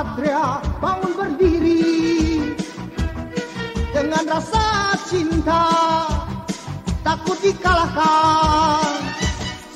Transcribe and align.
Satria 0.00 0.64
bangun 0.80 1.12
berdiri 1.12 2.56
dengan 3.92 4.24
rasa 4.32 4.96
cinta. 5.04 5.68
Takut 7.04 7.36
dikalahkan. 7.44 8.96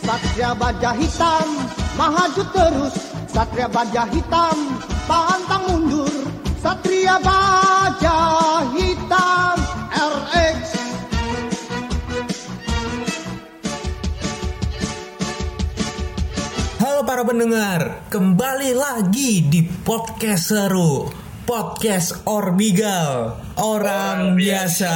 Satria 0.00 0.56
baja 0.56 0.96
hitam 0.96 1.68
maju 2.00 2.42
terus. 2.56 2.96
Satria 3.28 3.68
baja 3.68 4.08
hitam 4.08 4.80
pantang 5.04 5.68
mundur. 5.68 6.08
Satria 6.56 7.20
baja 7.20 7.43
Halo 17.04 17.20
para 17.20 17.28
pendengar, 17.28 18.08
kembali 18.08 18.72
lagi 18.72 19.44
di 19.52 19.60
podcast 19.84 20.48
seru 20.48 21.04
Podcast 21.44 22.24
Orbigal 22.24 23.36
Orang 23.60 24.40
biasa 24.40 24.88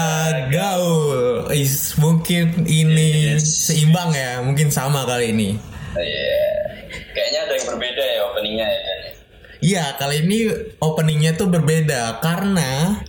gaul 0.49 1.53
Is, 1.53 2.01
Mungkin 2.01 2.65
ini 2.65 3.37
seimbang 3.37 4.17
ya, 4.17 4.41
mungkin 4.41 4.73
sama 4.73 5.05
kali 5.05 5.37
ini 5.37 5.61
Iya. 6.01 6.49
Kayaknya 7.13 7.41
ada 7.45 7.53
yang 7.61 7.67
berbeda 7.77 8.01
ya 8.09 8.21
openingnya 8.33 8.69
ya. 8.73 8.85
Iya, 9.61 9.85
kali 10.01 10.17
ini 10.25 10.39
openingnya 10.81 11.37
tuh 11.37 11.53
berbeda 11.53 12.25
Karena 12.25 13.05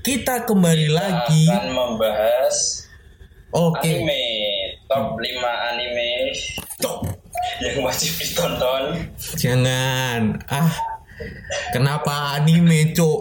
kita 0.00 0.48
kembali 0.48 0.88
lagi 0.88 1.52
Akan 1.52 1.68
membahas 1.76 2.88
Oke, 3.52 3.92
anime 3.92 4.24
top 4.88 5.20
5 5.20 5.68
anime. 5.72 6.32
Yang 7.62 7.78
wajib 7.80 8.12
ditonton. 8.18 8.82
jangan 9.38 10.20
Ah, 10.46 10.70
kenapa 11.70 12.36
anime 12.36 12.90
cok 12.92 13.20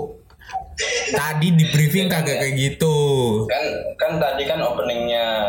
Tadi 1.14 1.54
di 1.54 1.66
briefing 1.70 2.10
kagak 2.10 2.42
kayak 2.42 2.58
gitu 2.58 2.98
Kan 3.46 3.62
kan 4.02 4.12
tadi 4.18 4.50
kan 4.50 4.58
openingnya 4.58 5.46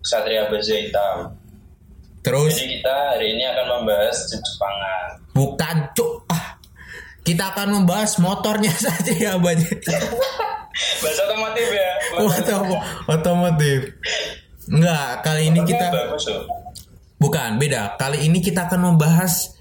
Satria 0.00 0.48
Baja 0.48 0.74
Hitam. 0.80 1.28
Terus 2.24 2.56
Jadi 2.56 2.80
kita 2.80 2.94
hari 3.12 3.36
ini 3.36 3.44
akan 3.44 3.66
membahas 3.68 4.16
Jepangan. 4.32 5.04
Bukan 5.36 5.76
cuk 5.92 6.12
ah. 6.32 6.56
Kita 7.20 7.52
akan 7.52 7.84
membahas 7.84 8.16
motornya 8.16 8.72
saja 8.72 9.12
ya 9.12 9.32
banyak. 9.36 9.76
Bahasa 11.04 11.20
otomotif 11.28 11.68
ya. 11.68 11.90
Otom- 12.16 12.80
otomotif. 13.12 13.80
Enggak, 14.72 15.20
kali 15.20 15.52
ini 15.52 15.60
kita 15.68 15.92
bagus. 15.92 16.24
Bukan 17.20 17.60
beda. 17.60 18.00
Kali 18.00 18.24
ini 18.24 18.40
kita 18.40 18.66
akan 18.66 18.96
membahas 18.96 19.54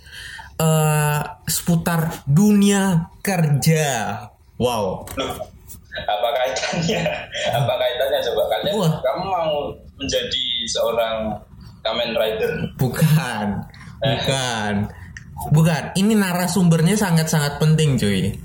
eh 0.59 1.21
seputar 1.45 2.23
dunia 2.25 3.11
kerja. 3.19 4.27
Wow. 4.59 5.07
Apa 5.99 6.29
kaitannya? 6.35 7.03
Apa 7.51 7.73
kaitannya 7.75 8.19
coba 8.31 8.43
kalian? 8.55 8.73
Wah. 8.79 8.93
Kamu 9.03 9.23
mau 9.27 9.51
menjadi 9.99 10.45
seorang 10.71 11.35
Kamen 11.83 12.11
Rider? 12.15 12.51
Bukan. 12.75 13.47
Bukan. 14.03 14.73
Bukan. 15.55 15.83
Ini 15.95 16.13
narasumbernya 16.19 16.99
sangat-sangat 16.99 17.59
penting, 17.59 17.95
cuy. 17.95 18.35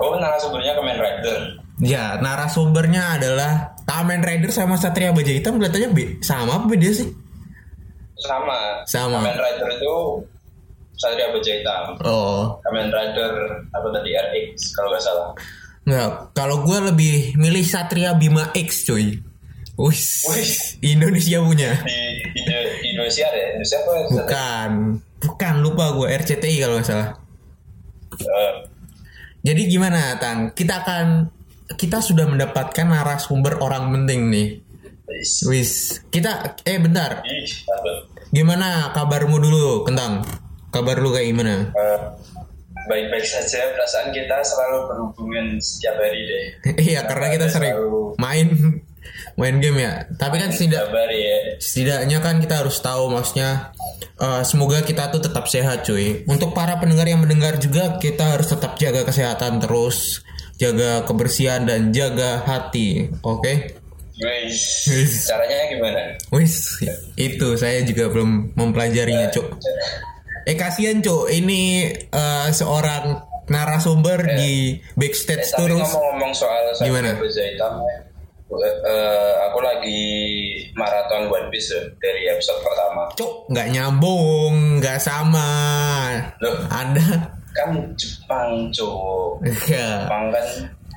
Oh, 0.00 0.16
narasumbernya 0.16 0.72
Kamen 0.76 0.96
Rider. 0.96 1.38
Ya, 1.78 2.16
narasumbernya 2.18 3.20
adalah 3.20 3.76
Kamen 3.84 4.24
Rider 4.24 4.50
sama 4.50 4.80
Satria 4.80 5.14
Baja 5.14 5.30
Hitam 5.30 5.60
kelihatannya 5.60 6.18
sama 6.24 6.58
apa 6.58 6.66
beda 6.66 6.90
sih? 6.90 7.08
Sama. 8.22 8.82
Sama. 8.84 9.22
Kamen 9.22 9.38
Rider 9.38 9.68
itu 9.78 9.94
Satria 10.98 11.30
Baja 11.30 11.52
Hitam. 11.54 11.84
Oh, 12.02 12.58
Kamen 12.66 12.90
Rider 12.90 13.32
apa 13.70 13.86
tadi 13.94 14.10
RX 14.14 14.74
kalau 14.74 14.88
nggak 14.90 15.04
salah. 15.04 15.28
Enggak, 15.88 16.10
kalau 16.36 16.56
gue 16.66 16.78
lebih 16.92 17.16
milih 17.38 17.64
Satria 17.64 18.12
Bima 18.18 18.50
X 18.52 18.84
cuy. 18.84 19.22
Wis, 19.78 20.26
Wih. 20.26 20.50
Indonesia 20.98 21.38
punya. 21.38 21.70
Di, 21.86 21.98
di, 22.34 22.42
di 22.82 22.86
Indonesia 22.90 23.30
ya? 23.30 23.54
Indonesia 23.54 23.78
apa? 23.78 23.92
Bukan, 24.10 24.70
bukan 25.22 25.54
lupa 25.62 25.94
gue 25.94 26.06
RCTI 26.18 26.56
kalau 26.58 26.82
nggak 26.82 26.88
salah. 26.90 27.14
Eh, 28.18 28.54
Jadi 29.46 29.62
gimana, 29.70 30.18
Tang? 30.18 30.50
Kita 30.50 30.82
akan 30.82 31.30
kita 31.78 32.02
sudah 32.02 32.26
mendapatkan 32.26 32.90
narasumber 32.90 33.62
orang 33.62 33.94
penting 33.94 34.34
nih. 34.34 34.48
Wis. 35.48 36.04
Kita 36.12 36.58
eh 36.62 36.78
bentar. 36.78 37.24
Gimana 38.28 38.92
kabarmu 38.92 39.36
dulu, 39.40 39.88
Kentang? 39.88 40.20
Kabar 40.68 41.00
lu 41.00 41.16
kayak 41.16 41.32
gimana? 41.32 41.72
Eh, 41.72 42.00
baik-baik 42.92 43.24
saja 43.24 43.72
perasaan 43.72 44.12
kita 44.12 44.36
selalu 44.44 44.78
berhubungan 44.84 45.56
setiap 45.56 45.96
hari 45.96 46.20
deh. 46.28 46.44
Iya, 46.92 47.08
karena 47.08 47.26
kita 47.32 47.46
sering 47.48 47.74
main 48.20 48.48
main 49.40 49.56
game 49.64 49.80
ya. 49.80 50.04
Tapi 50.20 50.36
kan 50.36 50.52
tidak 50.52 50.92
ya. 50.92 51.56
setidaknya 51.56 52.18
kan 52.20 52.36
kita 52.44 52.60
harus 52.60 52.76
tahu 52.84 53.08
maksudnya 53.08 53.72
eh, 54.20 54.42
semoga 54.44 54.84
kita 54.84 55.08
tuh 55.08 55.24
tetap 55.24 55.48
sehat 55.48 55.88
cuy 55.88 56.28
untuk 56.28 56.52
para 56.52 56.76
pendengar 56.76 57.08
yang 57.08 57.24
mendengar 57.24 57.56
juga 57.56 57.96
kita 57.96 58.36
harus 58.36 58.52
tetap 58.52 58.76
jaga 58.76 59.08
kesehatan 59.08 59.62
terus 59.62 60.20
jaga 60.58 61.06
kebersihan 61.06 61.62
dan 61.64 61.94
jaga 61.94 62.42
hati 62.42 63.14
oke 63.22 63.46
Wis. 63.46 63.77
Wis. 64.18 65.30
Caranya 65.30 65.70
gimana? 65.70 66.02
wis 66.28 66.82
itu 67.14 67.48
saya 67.54 67.82
juga 67.86 68.10
belum 68.10 68.52
mempelajarinya 68.58 69.30
cuk 69.30 69.46
eh 70.42 70.56
kasihan 70.56 70.98
cuk 70.98 71.28
ini 71.30 71.86
eh, 71.92 72.48
seorang 72.50 73.20
narasumber 73.48 74.28
di 74.36 74.76
Eh, 74.76 74.92
backstage 74.94 75.48
tapi 75.48 75.72
terus 75.72 75.80
ngomong-ngomong 75.88 76.32
soal 76.36 76.62
Gimana? 76.78 77.16
Hitam, 77.16 77.80
eh, 77.80 78.00
eh, 78.64 79.32
aku 79.48 79.58
lagi 79.60 80.02
maraton 80.74 81.28
One 81.28 81.48
Piece 81.48 81.72
ya, 81.72 81.80
dari 81.96 82.28
episode 82.28 82.60
pertama. 82.60 83.08
cuk 83.16 83.48
nggak 83.48 83.68
nyambung 83.72 84.80
nggak 84.80 84.98
sama 85.00 85.48
Loh. 86.40 86.56
ada 86.68 87.34
Kan 87.48 87.74
Jepang, 87.98 88.70
cowok. 88.70 89.42
Enggak. 89.42 90.06
Jepang 90.06 90.24
kan 90.30 90.46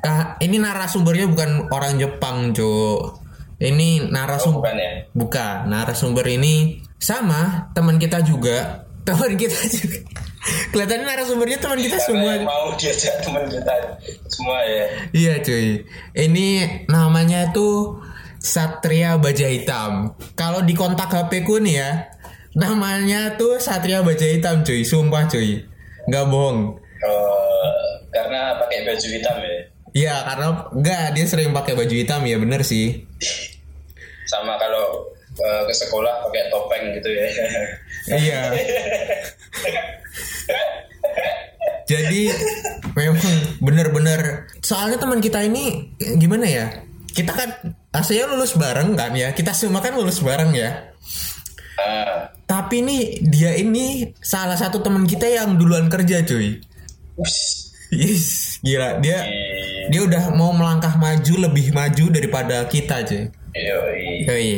Ah, 0.02 0.36
ini 0.42 0.58
narasumbernya 0.58 1.30
bukan 1.30 1.70
orang 1.70 2.02
Jepang, 2.02 2.50
Cuk. 2.58 3.22
Ini 3.62 4.10
oh, 4.10 4.10
narasumber 4.10 4.74
bukan 4.74 4.78
ya? 4.82 4.92
bukan 5.14 5.56
narasumber 5.70 6.26
ini 6.26 6.82
sama 6.98 7.70
teman 7.78 8.02
kita 8.02 8.26
juga. 8.26 8.82
Teman 9.02 9.34
kita 9.34 9.58
juga. 9.66 9.98
Kelihatannya 10.70 11.06
narasumbernya 11.10 11.58
teman 11.58 11.82
kita 11.82 11.98
Karena 11.98 12.06
semua. 12.06 12.32
mau 12.46 12.70
diajak 12.78 13.18
teman 13.26 13.50
kita 13.50 13.74
semua 14.30 14.62
ya. 14.62 14.86
Iya, 15.10 15.34
cuy. 15.42 15.86
Ini 16.14 16.48
namanya 16.86 17.50
tuh 17.50 17.98
Satria 18.38 19.18
Baja 19.18 19.50
Hitam. 19.50 20.14
Kalau 20.38 20.62
di 20.62 20.78
kontak 20.78 21.10
HP 21.10 21.42
ku 21.46 21.58
nih 21.58 21.82
ya, 21.82 22.14
namanya 22.54 23.38
tuh 23.42 23.58
Satria 23.58 24.06
Baja 24.06 24.26
Hitam, 24.26 24.62
cuy. 24.62 24.86
Sumpah, 24.86 25.26
cuy. 25.26 25.66
Nggak 26.06 26.26
bohong. 26.30 26.78
Eh, 27.02 27.70
karena 28.14 28.62
pakai 28.62 28.86
baju 28.86 29.08
hitam 29.10 29.38
ya. 29.42 29.61
Iya, 29.92 30.16
karena 30.24 30.48
enggak 30.72 31.04
dia 31.16 31.26
sering 31.28 31.52
pakai 31.52 31.76
baju 31.76 31.92
hitam 31.92 32.24
ya, 32.24 32.40
bener 32.40 32.64
sih. 32.64 33.04
Sama 34.28 34.56
kalau 34.56 35.12
eh, 35.36 35.64
ke 35.68 35.74
sekolah 35.76 36.24
pakai 36.28 36.48
topeng 36.48 36.84
gitu 36.96 37.10
ya. 37.12 37.26
Iya. 38.08 38.42
Jadi 41.92 42.32
memang 42.96 43.20
bener-bener 43.60 44.48
soalnya 44.64 44.96
teman 44.96 45.20
kita 45.20 45.44
ini 45.44 45.92
gimana 46.16 46.48
ya? 46.48 46.66
Kita 47.12 47.36
kan 47.36 47.76
aslinya 47.92 48.32
lulus 48.32 48.56
bareng 48.56 48.96
kan 48.96 49.12
ya. 49.12 49.36
Kita 49.36 49.52
semua 49.52 49.84
kan 49.84 50.00
lulus 50.00 50.24
bareng 50.24 50.56
ya. 50.56 50.96
Ah, 51.76 52.32
Tapi 52.48 52.80
nih 52.80 53.04
dia 53.28 53.52
ini 53.60 54.08
salah 54.24 54.56
satu 54.56 54.80
teman 54.80 55.04
kita 55.04 55.28
yang 55.28 55.60
duluan 55.60 55.92
kerja 55.92 56.24
cuy. 56.24 56.64
Yes, 57.92 58.58
gila 58.64 59.04
dia 59.04 59.28
Ih, 59.28 59.92
dia 59.92 60.02
udah 60.08 60.32
mau 60.32 60.56
melangkah 60.56 60.96
maju 60.96 61.52
lebih 61.52 61.76
maju 61.76 62.06
daripada 62.08 62.64
kita 62.72 63.04
cuy. 63.04 63.28
yoi. 63.52 64.24
Yoi. 64.26 64.52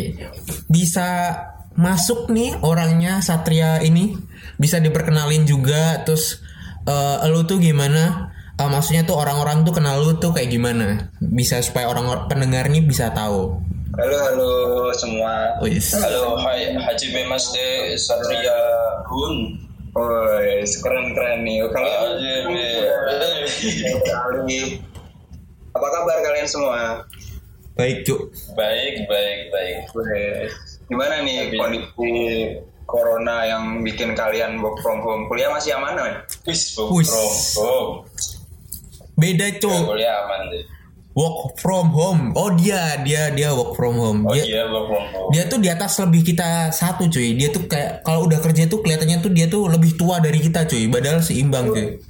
Bisa 0.69 1.33
masuk 1.73 2.29
nih 2.29 2.53
orangnya 2.61 3.25
Satria 3.25 3.81
ini 3.81 4.13
bisa 4.61 4.77
diperkenalin 4.77 5.49
juga 5.49 6.05
terus 6.05 6.45
eh 6.85 7.25
lu 7.25 7.41
tuh 7.49 7.57
gimana 7.57 8.29
Eh, 8.53 8.69
maksudnya 8.69 9.01
tuh 9.01 9.17
orang-orang 9.17 9.65
tuh 9.65 9.73
kenal 9.73 9.97
lu 9.97 10.13
tuh 10.21 10.29
kayak 10.29 10.53
gimana 10.53 11.09
bisa 11.17 11.57
supaya 11.65 11.89
orang 11.89 12.05
pendengar 12.29 12.69
nih 12.69 12.85
bisa 12.85 13.09
tahu 13.09 13.57
Halo 13.93 14.17
halo 14.25 14.53
semua. 14.97 15.53
Wis. 15.61 15.93
Halo 15.93 16.33
hai 16.41 16.73
Haji 16.73 17.13
Memas 17.13 17.53
de 17.53 17.93
Satria 17.93 18.57
Gun. 19.05 19.53
Oh, 19.93 20.25
keren 20.81 21.13
keren 21.13 21.45
nih. 21.45 21.61
Kalau 21.69 22.17
apa 25.73 25.87
kabar 25.89 26.17
kalian 26.21 26.47
semua? 26.49 27.05
baik 27.73 28.05
cuk 28.05 28.29
Baik 28.53 29.09
baik 29.09 29.39
baik. 29.49 29.77
Gimana 30.85 31.25
nih 31.25 31.49
Tapi- 31.49 31.57
kondisi 31.57 32.09
corona 32.85 33.49
yang 33.49 33.81
bikin 33.81 34.13
kalian 34.13 34.61
work 34.61 34.77
from 34.85 35.01
home 35.01 35.25
kuliah 35.25 35.49
masih 35.49 35.73
aman 35.73 35.97
men? 35.97 36.13
Wis, 36.45 36.77
Wis. 36.77 37.09
bro. 37.09 37.25
Oh, 37.57 37.85
Beda 39.13 39.45
ya, 39.47 39.57
cuk. 39.57 39.89
kuliah 39.89 40.13
aman 40.21 40.53
deh. 40.53 40.61
Work 41.13 41.61
from 41.61 41.93
home. 41.93 42.33
Oh 42.33 42.49
dia 42.57 42.97
dia 43.05 43.29
dia 43.29 43.53
work 43.53 43.77
from 43.77 43.93
home. 43.95 44.19
Oh 44.25 44.33
Dia 44.33 44.43
iya, 44.43 44.61
work 44.65 44.89
from 44.89 45.05
home. 45.13 45.29
dia 45.29 45.45
tuh 45.45 45.61
di 45.61 45.69
atas 45.69 46.01
lebih 46.01 46.25
kita 46.25 46.73
satu 46.73 47.05
cuy. 47.05 47.37
Dia 47.37 47.53
tuh 47.53 47.69
kayak 47.69 48.01
kalau 48.01 48.25
udah 48.25 48.41
kerja 48.41 48.65
tuh 48.65 48.81
kelihatannya 48.81 49.21
tuh 49.21 49.29
dia 49.29 49.45
tuh 49.45 49.69
lebih 49.69 49.93
tua 49.93 50.17
dari 50.17 50.41
kita 50.41 50.65
cuy. 50.65 50.89
Padahal 50.89 51.21
seimbang 51.21 51.69
cuy. 51.69 52.01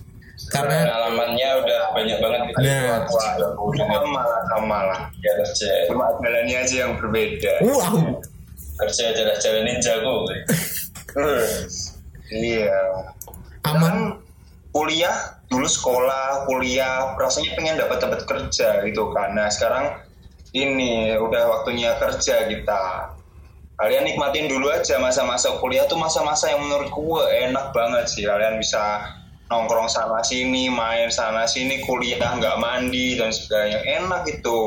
Karena 0.48 0.88
pengalamannya 0.88 1.50
udah 1.62 1.80
banyak 1.92 2.18
banget 2.20 2.40
gitu. 2.48 2.58
Nah. 2.64 3.00
Wah, 3.04 3.32
udah 3.60 3.86
Sama 3.92 4.22
lah, 4.24 4.42
sama 4.56 4.80
lah. 4.88 5.02
ya 5.20 5.32
kerja. 5.36 5.70
Cuma 5.92 6.06
jalannya 6.24 6.56
aja 6.64 6.76
yang 6.88 6.94
berbeda. 6.96 7.52
wow. 7.60 7.96
Kerja 8.80 9.06
jalan-jalanin 9.14 9.78
jago. 9.84 10.16
Iya. 12.34 12.74
Aman. 13.62 14.23
Kuliah 14.74 15.38
dulu 15.54 15.70
sekolah 15.70 16.50
kuliah 16.50 17.14
rasanya 17.14 17.54
pengen 17.54 17.78
dapat 17.78 18.02
dapat 18.02 18.26
kerja 18.26 18.82
gitu 18.90 19.14
kan. 19.14 19.38
Nah 19.38 19.46
sekarang 19.54 20.02
ini 20.58 21.14
udah 21.14 21.62
waktunya 21.62 21.94
kerja 22.02 22.50
kita. 22.50 23.14
Kalian 23.78 24.06
nikmatin 24.06 24.50
dulu 24.50 24.70
aja 24.74 24.98
masa-masa 24.98 25.54
kuliah 25.62 25.86
tuh 25.86 25.98
masa-masa 25.98 26.50
yang 26.50 26.66
menurut 26.66 26.90
gue 26.90 27.24
enak 27.50 27.70
banget 27.70 28.06
sih. 28.10 28.26
Kalian 28.26 28.58
bisa 28.58 29.14
nongkrong 29.54 29.86
sana 29.86 30.26
sini 30.26 30.74
main 30.74 31.14
sana 31.14 31.46
sini 31.46 31.86
kuliah 31.86 32.34
nggak 32.38 32.58
mandi 32.58 33.14
dan 33.14 33.30
sebagainya. 33.30 33.86
Enak 34.02 34.26
itu 34.26 34.60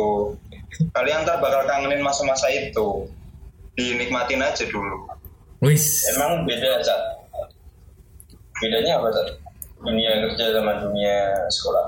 kalian 0.94 1.26
ntar 1.26 1.42
bakal 1.42 1.66
kangenin 1.66 2.02
masa-masa 2.02 2.46
itu. 2.50 3.10
Dinikmatin 3.74 4.40
aja 4.40 4.64
dulu. 4.70 5.04
Wis. 5.60 6.04
Emang 6.16 6.48
beda, 6.48 6.80
Cat? 6.80 7.00
Bedanya 8.60 9.00
apa, 9.00 9.08
Cat? 9.12 9.45
Dunia 9.80 10.12
kerja 10.24 10.44
sama 10.56 10.72
dunia 10.80 11.18
sekolah. 11.52 11.86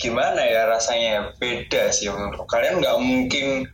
gimana 0.00 0.40
ya 0.40 0.64
rasanya? 0.64 1.36
Beda 1.36 1.92
sih 1.92 2.08
menurut 2.08 2.48
kalian 2.48 2.80
nggak 2.80 2.98
mungkin 3.04 3.68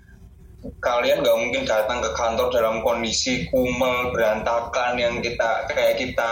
kalian 0.83 1.23
nggak 1.23 1.39
mungkin 1.39 1.63
datang 1.63 2.03
ke 2.03 2.11
kantor 2.19 2.51
dalam 2.51 2.83
kondisi 2.83 3.47
kumel 3.55 4.11
berantakan 4.11 4.99
yang 4.99 5.23
kita 5.23 5.71
kayak 5.71 6.03
kita 6.03 6.31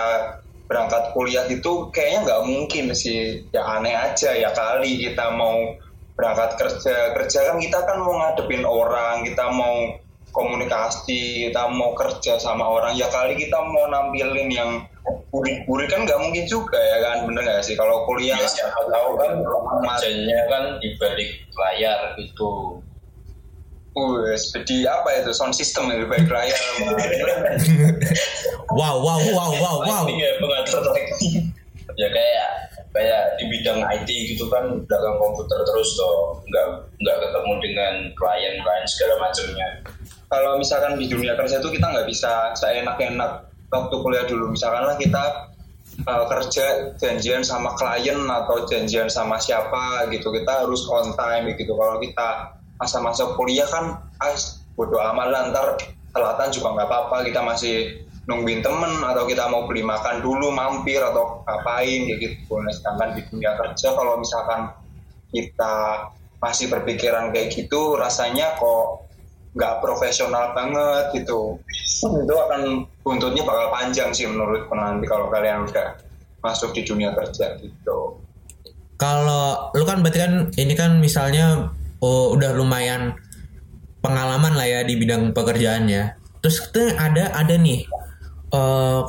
berangkat 0.66 1.14
kuliah 1.14 1.46
itu 1.46 1.86
kayaknya 1.94 2.20
nggak 2.26 2.42
mungkin 2.42 2.84
sih. 2.90 3.46
Ya 3.54 3.62
aneh 3.62 3.94
aja 3.94 4.34
ya 4.34 4.50
kali 4.50 4.98
kita 4.98 5.30
mau 5.30 5.78
berangkat 6.18 6.58
kerja. 6.58 7.14
Kerja 7.14 7.38
kan 7.54 7.56
kita 7.62 7.78
kan 7.86 7.98
mau 8.02 8.18
ngadepin 8.18 8.66
orang 8.66 9.22
kita 9.22 9.46
mau 9.54 9.94
komunikasi 10.34 11.48
kita 11.48 11.70
mau 11.70 11.94
kerja 11.94 12.42
sama 12.42 12.66
orang 12.66 12.98
ya 12.98 13.06
kali 13.06 13.38
kita 13.38 13.54
mau 13.54 13.86
nampilin 13.86 14.50
yang 14.50 14.70
burik-burik 15.30 15.88
kan 15.92 16.02
nggak 16.02 16.20
mungkin 16.20 16.44
juga 16.50 16.78
ya 16.78 16.98
kan 17.06 17.16
bener 17.28 17.42
nggak 17.46 17.62
sih 17.62 17.78
kalau 17.78 18.02
kuliah 18.08 18.34
Ya, 18.34 18.48
siapa 18.50 18.82
tahu 18.90 19.10
kan 19.14 19.30
kerjanya 20.02 20.40
kan 20.50 20.64
di 20.82 20.88
balik 20.98 21.30
layar 21.54 22.18
gitu. 22.18 22.82
Wih, 23.94 24.34
seperti 24.34 24.90
apa 24.90 25.22
itu 25.22 25.30
sound 25.30 25.54
system 25.54 25.86
yang 25.86 26.10
baik 26.10 26.26
layar 26.26 26.58
Wow 28.74 28.98
wow 29.06 29.22
wow 29.22 29.50
wow 29.54 29.76
wow. 29.86 30.02
Lighting 30.02 30.18
ya, 30.18 30.30
pengatur 30.42 30.82
lighting. 30.82 31.34
ya 31.94 32.10
kayak 32.10 32.48
kayak 32.90 33.38
di 33.38 33.44
bidang 33.46 33.86
IT 33.86 34.08
gitu 34.34 34.50
kan 34.50 34.66
dagang 34.90 35.14
komputer 35.14 35.62
terus 35.62 35.94
toh 35.94 36.42
nggak 36.50 36.66
nggak 37.06 37.16
ketemu 37.22 37.52
dengan 37.62 37.94
klien-klien 38.18 38.84
segala 38.90 39.14
macamnya. 39.30 39.68
Kalau 40.34 40.58
misalkan 40.58 40.98
di 40.98 41.06
dunia 41.06 41.38
kerja 41.38 41.62
itu 41.62 41.70
kita 41.70 41.86
nggak 41.94 42.10
bisa 42.10 42.50
seenak-enak 42.58 43.46
waktu 43.70 43.94
kuliah 44.02 44.26
dulu. 44.26 44.50
Misalkanlah 44.50 44.98
kita 44.98 45.54
uh, 46.10 46.24
kerja 46.26 46.90
janjian 46.98 47.46
sama 47.46 47.78
klien 47.78 48.18
atau 48.26 48.66
janjian 48.66 49.06
sama 49.06 49.38
siapa 49.38 50.10
gitu. 50.10 50.34
Kita 50.34 50.66
harus 50.66 50.82
on 50.90 51.14
time 51.14 51.54
gitu. 51.54 51.78
Kalau 51.78 52.02
kita 52.02 52.58
masa-masa 52.82 53.30
kuliah 53.38 53.70
kan 53.70 54.02
ah 54.18 54.34
bodo 54.74 54.98
amat 54.98 55.28
lah 55.30 55.40
ntar 55.54 55.66
telatan 56.10 56.50
juga 56.50 56.68
nggak 56.74 56.88
apa-apa. 56.90 57.16
Kita 57.30 57.40
masih 57.46 58.02
nungguin 58.26 58.58
temen 58.58 59.06
atau 59.06 59.22
kita 59.30 59.46
mau 59.46 59.70
beli 59.70 59.86
makan 59.86 60.18
dulu 60.18 60.50
mampir 60.50 60.98
atau 60.98 61.46
ngapain 61.46 62.10
gitu. 62.10 62.58
Nah, 62.58 62.74
sedangkan 62.74 63.14
di 63.14 63.22
dunia 63.30 63.54
kerja 63.54 63.94
kalau 63.94 64.18
misalkan 64.18 64.74
kita 65.30 65.74
masih 66.42 66.68
berpikiran 66.68 67.32
kayak 67.32 67.54
gitu 67.54 67.96
rasanya 67.96 68.52
kok 68.60 69.03
nggak 69.54 69.74
profesional 69.78 70.50
banget 70.50 71.22
gitu 71.22 71.54
itu 72.04 72.34
akan 72.34 72.82
buntutnya 73.06 73.42
bakal 73.46 73.70
panjang 73.70 74.10
sih 74.10 74.26
menurutku 74.26 74.74
nanti 74.74 75.06
kalau 75.06 75.30
kalian 75.30 75.64
udah 75.64 75.94
masuk 76.44 76.76
di 76.76 76.82
dunia 76.84 77.14
kerja 77.16 77.56
gitu 77.62 78.18
Kalau 78.94 79.74
lu 79.74 79.82
kan 79.82 80.06
berarti 80.06 80.18
kan 80.22 80.32
ini 80.54 80.74
kan 80.78 81.02
misalnya 81.02 81.74
oh, 81.98 82.30
udah 82.30 82.54
lumayan 82.54 83.18
pengalaman 83.98 84.54
lah 84.54 84.70
ya 84.70 84.80
di 84.86 84.94
bidang 84.94 85.34
pekerjaan 85.34 85.90
ya. 85.90 86.14
Terus 86.38 86.70
tuh 86.70 86.94
ada 86.94 87.34
ada 87.34 87.58
nih 87.58 87.82
eh, 88.54 89.00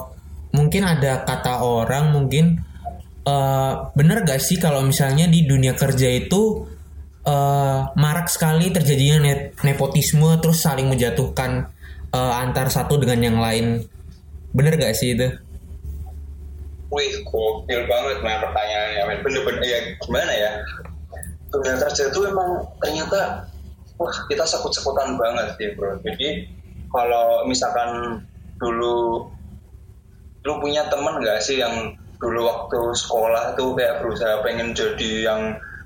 mungkin 0.58 0.84
ada 0.90 1.22
kata 1.22 1.62
orang 1.62 2.18
mungkin 2.18 2.66
eh, 3.30 3.74
bener 3.94 4.26
gak 4.26 4.42
sih 4.42 4.58
kalau 4.58 4.82
misalnya 4.82 5.30
di 5.30 5.46
dunia 5.46 5.78
kerja 5.78 6.10
itu 6.10 6.66
eh, 7.26 7.80
marak 7.98 8.30
sekali 8.30 8.70
terjadinya 8.72 9.18
ne- 9.26 9.52
nepotisme 9.66 10.38
terus 10.40 10.62
saling 10.62 10.88
menjatuhkan 10.88 11.68
eh, 12.14 12.34
antar 12.42 12.70
satu 12.70 13.02
dengan 13.02 13.20
yang 13.34 13.38
lain. 13.42 13.86
Bener 14.56 14.80
gak 14.80 14.96
sih 14.96 15.18
itu? 15.18 15.28
Wih, 16.94 17.12
gokil 17.28 17.82
banget 17.92 18.24
nah 18.24 18.40
pertanyaannya, 18.40 19.04
men. 19.10 19.20
Bener-bener 19.20 19.64
ya 19.68 19.80
gimana 20.00 20.32
ya? 20.32 20.52
Dunia 21.52 21.76
kerja 21.76 22.08
itu 22.08 22.20
emang 22.24 22.64
ternyata 22.80 23.44
wah 24.00 24.16
kita 24.32 24.48
sekut-sekutan 24.48 25.20
banget 25.20 25.60
sih, 25.60 25.68
bro. 25.76 26.00
Jadi 26.08 26.48
kalau 26.88 27.44
misalkan 27.50 28.24
dulu 28.56 29.28
lu 30.46 30.54
punya 30.62 30.88
temen 30.88 31.20
nggak 31.20 31.42
sih 31.42 31.60
yang 31.60 31.92
dulu 32.22 32.48
waktu 32.48 32.80
sekolah 32.96 33.58
tuh 33.60 33.76
kayak 33.76 34.00
berusaha 34.00 34.40
pengen 34.46 34.72
jadi 34.72 35.12
yang 35.28 35.42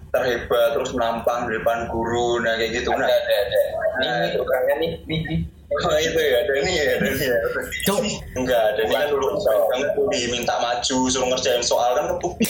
terhebat 0.10 0.70
terus 0.74 0.92
nampang 0.98 1.46
di 1.46 1.58
depan 1.62 1.86
guru 1.90 2.42
nah 2.42 2.58
kayak 2.58 2.82
gitu 2.82 2.90
nah 2.94 3.06
Ada 3.06 3.36
ada. 3.46 3.62
Nah, 4.00 4.16
Ini 4.24 4.28
tuh 4.40 4.46
kayak 4.48 4.76
nih 4.80 4.92
nih 5.06 5.20
nih. 5.28 5.40
Oh 5.70 5.94
itu 6.02 6.18
ya, 6.18 6.42
ada 6.42 6.54
ini 6.66 6.72
ya, 6.82 6.84
ada 6.98 7.08
ini 7.14 7.26
ya. 7.30 7.38
Cuk. 7.86 8.02
Enggak, 8.34 8.74
ada 8.74 8.82
ini 8.90 8.94
kan 8.96 9.06
dulu 9.14 9.38
banget 9.38 9.90
tuh 9.94 10.06
diminta 10.10 10.56
maju, 10.58 10.98
suruh 11.14 11.28
ngerjain 11.30 11.62
soal 11.62 11.94
kan 11.94 12.10
kepupin. 12.16 12.50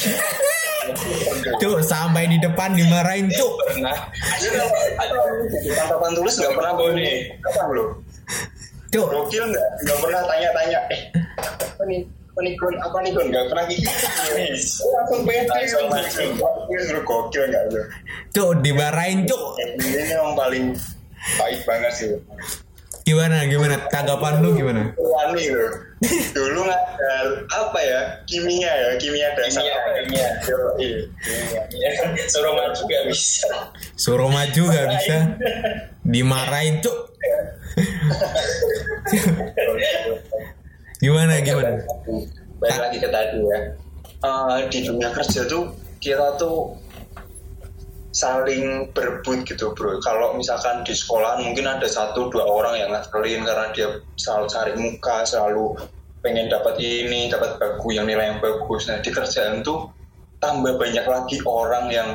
Cuk, 1.59 1.83
sampai 1.83 2.31
di 2.31 2.39
depan 2.39 2.71
dimarahin 2.79 3.27
cuk. 3.27 3.53
Pernah. 3.75 3.97
Ada 4.39 4.61
ada 5.03 5.15
di 5.51 5.69
tangkapan 5.73 6.11
tulis 6.15 6.33
nggak 6.39 6.53
pernah 6.55 6.71
bawa 6.79 6.91
nih. 6.95 7.15
Apa 7.43 7.61
lo? 7.75 7.85
Cuk, 8.87 9.07
Gokil 9.11 9.43
nggak? 9.51 9.67
Nggak 9.83 9.97
pernah 9.99 10.21
tanya-tanya. 10.23 10.79
Eh, 10.87 11.01
apa 11.43 11.83
nih? 11.91 12.01
Apa 12.39 12.47
nih 12.47 12.55
Gun? 12.55 12.75
Apa 12.79 12.97
nih 13.03 13.11
Gun? 13.11 13.27
Nggak 13.35 13.45
pernah 13.51 13.65
gitu. 13.67 13.83
Langsung 14.95 15.21
pede. 15.27 15.51
Langsung. 15.91 16.31
Gokil, 16.39 16.81
lu 16.95 17.01
gokil 17.03 17.43
nggak 17.51 17.63
lu? 17.67 17.83
cuk 18.31 18.49
dimarahin 18.63 19.27
cuk. 19.27 19.59
Ini 19.59 20.07
yang 20.07 20.39
paling 20.39 20.71
baik 21.35 21.59
banget 21.67 21.91
sih. 21.99 22.15
Gimana 23.03 23.43
gimana 23.43 23.75
tanggapan 23.91 24.39
lu 24.39 24.55
gimana? 24.55 24.95
Wani 24.95 25.51
loh. 25.51 25.67
Dulu 26.31 26.63
ngajar 26.63 27.27
apa 27.51 27.79
ya? 27.83 28.01
Kimia 28.23 28.71
ya, 28.71 28.89
kimia 28.95 29.35
dasar. 29.35 29.59
Kimia, 29.59 29.75
apa 29.75 29.89
ya? 29.91 29.99
kimia. 30.07 30.29
Kimia. 30.79 31.61
Ya, 31.75 31.91
suruh 32.31 32.55
maju 32.55 32.81
gak 32.87 33.03
bisa. 33.11 33.51
Suruh 33.99 34.31
maju 34.31 34.63
gak 34.71 34.87
bisa. 34.95 35.17
Dimarahin 36.07 36.79
cuk. 36.79 36.95
gimana 40.99 41.39
gimana? 41.41 41.79
Balik 42.59 42.79
lagi 42.79 42.97
ke 42.99 43.09
tadi 43.09 43.39
ya. 43.39 43.59
Eh, 44.19 44.57
di 44.67 44.79
dunia 44.83 45.15
kerja 45.15 45.47
tuh 45.47 45.71
kita 46.03 46.35
tuh 46.35 46.75
saling 48.11 48.91
berebut 48.91 49.47
gitu 49.47 49.71
bro. 49.71 50.01
Kalau 50.03 50.35
misalkan 50.35 50.83
di 50.83 50.91
sekolah 50.91 51.39
mungkin 51.39 51.71
ada 51.71 51.87
satu 51.87 52.27
dua 52.27 52.43
orang 52.43 52.75
yang 52.75 52.89
ngakalin 52.91 53.47
karena 53.47 53.71
dia 53.71 53.87
selalu 54.19 54.45
cari 54.51 54.73
muka, 54.75 55.17
selalu 55.23 55.77
pengen 56.19 56.51
dapat 56.51 56.75
ini, 56.83 57.31
dapat 57.31 57.55
bagus 57.63 57.91
yang 57.95 58.07
nilai 58.09 58.35
yang 58.35 58.39
bagus. 58.43 58.91
Nah 58.91 58.99
di 58.99 59.09
kerjaan 59.13 59.63
tuh 59.63 59.87
tambah 60.43 60.75
banyak 60.75 61.05
lagi 61.07 61.37
orang 61.47 61.85
yang 61.87 62.09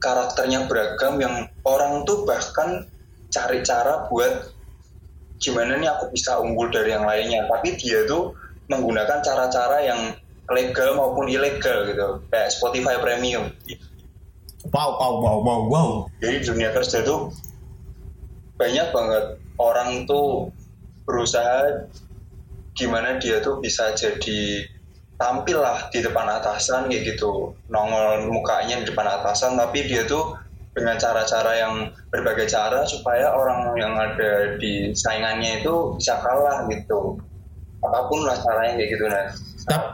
karakternya 0.00 0.68
beragam 0.68 1.20
yang 1.20 1.48
orang 1.68 2.04
tuh 2.08 2.24
bahkan 2.24 2.88
cari 3.28 3.60
cara 3.60 4.08
buat 4.08 4.53
gimana 5.44 5.76
nih 5.76 5.92
aku 5.92 6.08
bisa 6.16 6.40
unggul 6.40 6.72
dari 6.72 6.96
yang 6.96 7.04
lainnya? 7.04 7.44
Tapi 7.44 7.76
dia 7.76 8.08
tuh 8.08 8.32
menggunakan 8.72 9.20
cara-cara 9.20 9.84
yang 9.84 10.00
legal 10.48 10.96
maupun 10.96 11.28
ilegal 11.28 11.84
gitu. 11.88 12.24
Kayak 12.32 12.48
Spotify 12.56 12.96
Premium. 13.00 13.52
Wow 14.72 14.96
wow 14.96 15.14
wow 15.20 15.38
wow 15.44 15.60
wow. 15.68 15.88
jadi 16.24 16.40
dunia 16.40 16.72
kerja 16.72 17.04
tuh 17.04 17.28
banyak 18.56 18.88
banget 18.96 19.24
orang 19.60 20.08
tuh 20.08 20.48
berusaha 21.04 21.84
gimana 22.72 23.20
dia 23.20 23.44
tuh 23.44 23.60
bisa 23.60 23.92
jadi 23.92 24.64
tampil 25.20 25.60
lah 25.60 25.92
di 25.92 26.00
depan 26.00 26.26
atasan 26.26 26.88
kayak 26.88 27.14
gitu. 27.14 27.54
Nongol 27.68 28.26
mukanya 28.32 28.82
di 28.82 28.88
depan 28.88 29.04
atasan 29.20 29.60
tapi 29.60 29.84
dia 29.84 30.08
tuh 30.08 30.32
dengan 30.74 30.98
cara-cara 30.98 31.52
yang 31.54 31.74
berbagai 32.10 32.50
cara 32.50 32.82
supaya 32.82 33.30
orang 33.30 33.78
yang 33.78 33.94
ada 33.94 34.58
di 34.58 34.90
saingannya 34.90 35.62
itu 35.62 35.94
bisa 35.96 36.18
kalah 36.20 36.66
gitu. 36.66 37.14
Apa 37.80 38.10
pun 38.10 38.26
lah 38.26 38.34
caranya 38.42 38.74
kayak 38.80 38.90
gitu 38.96 39.04
nah 39.06 39.24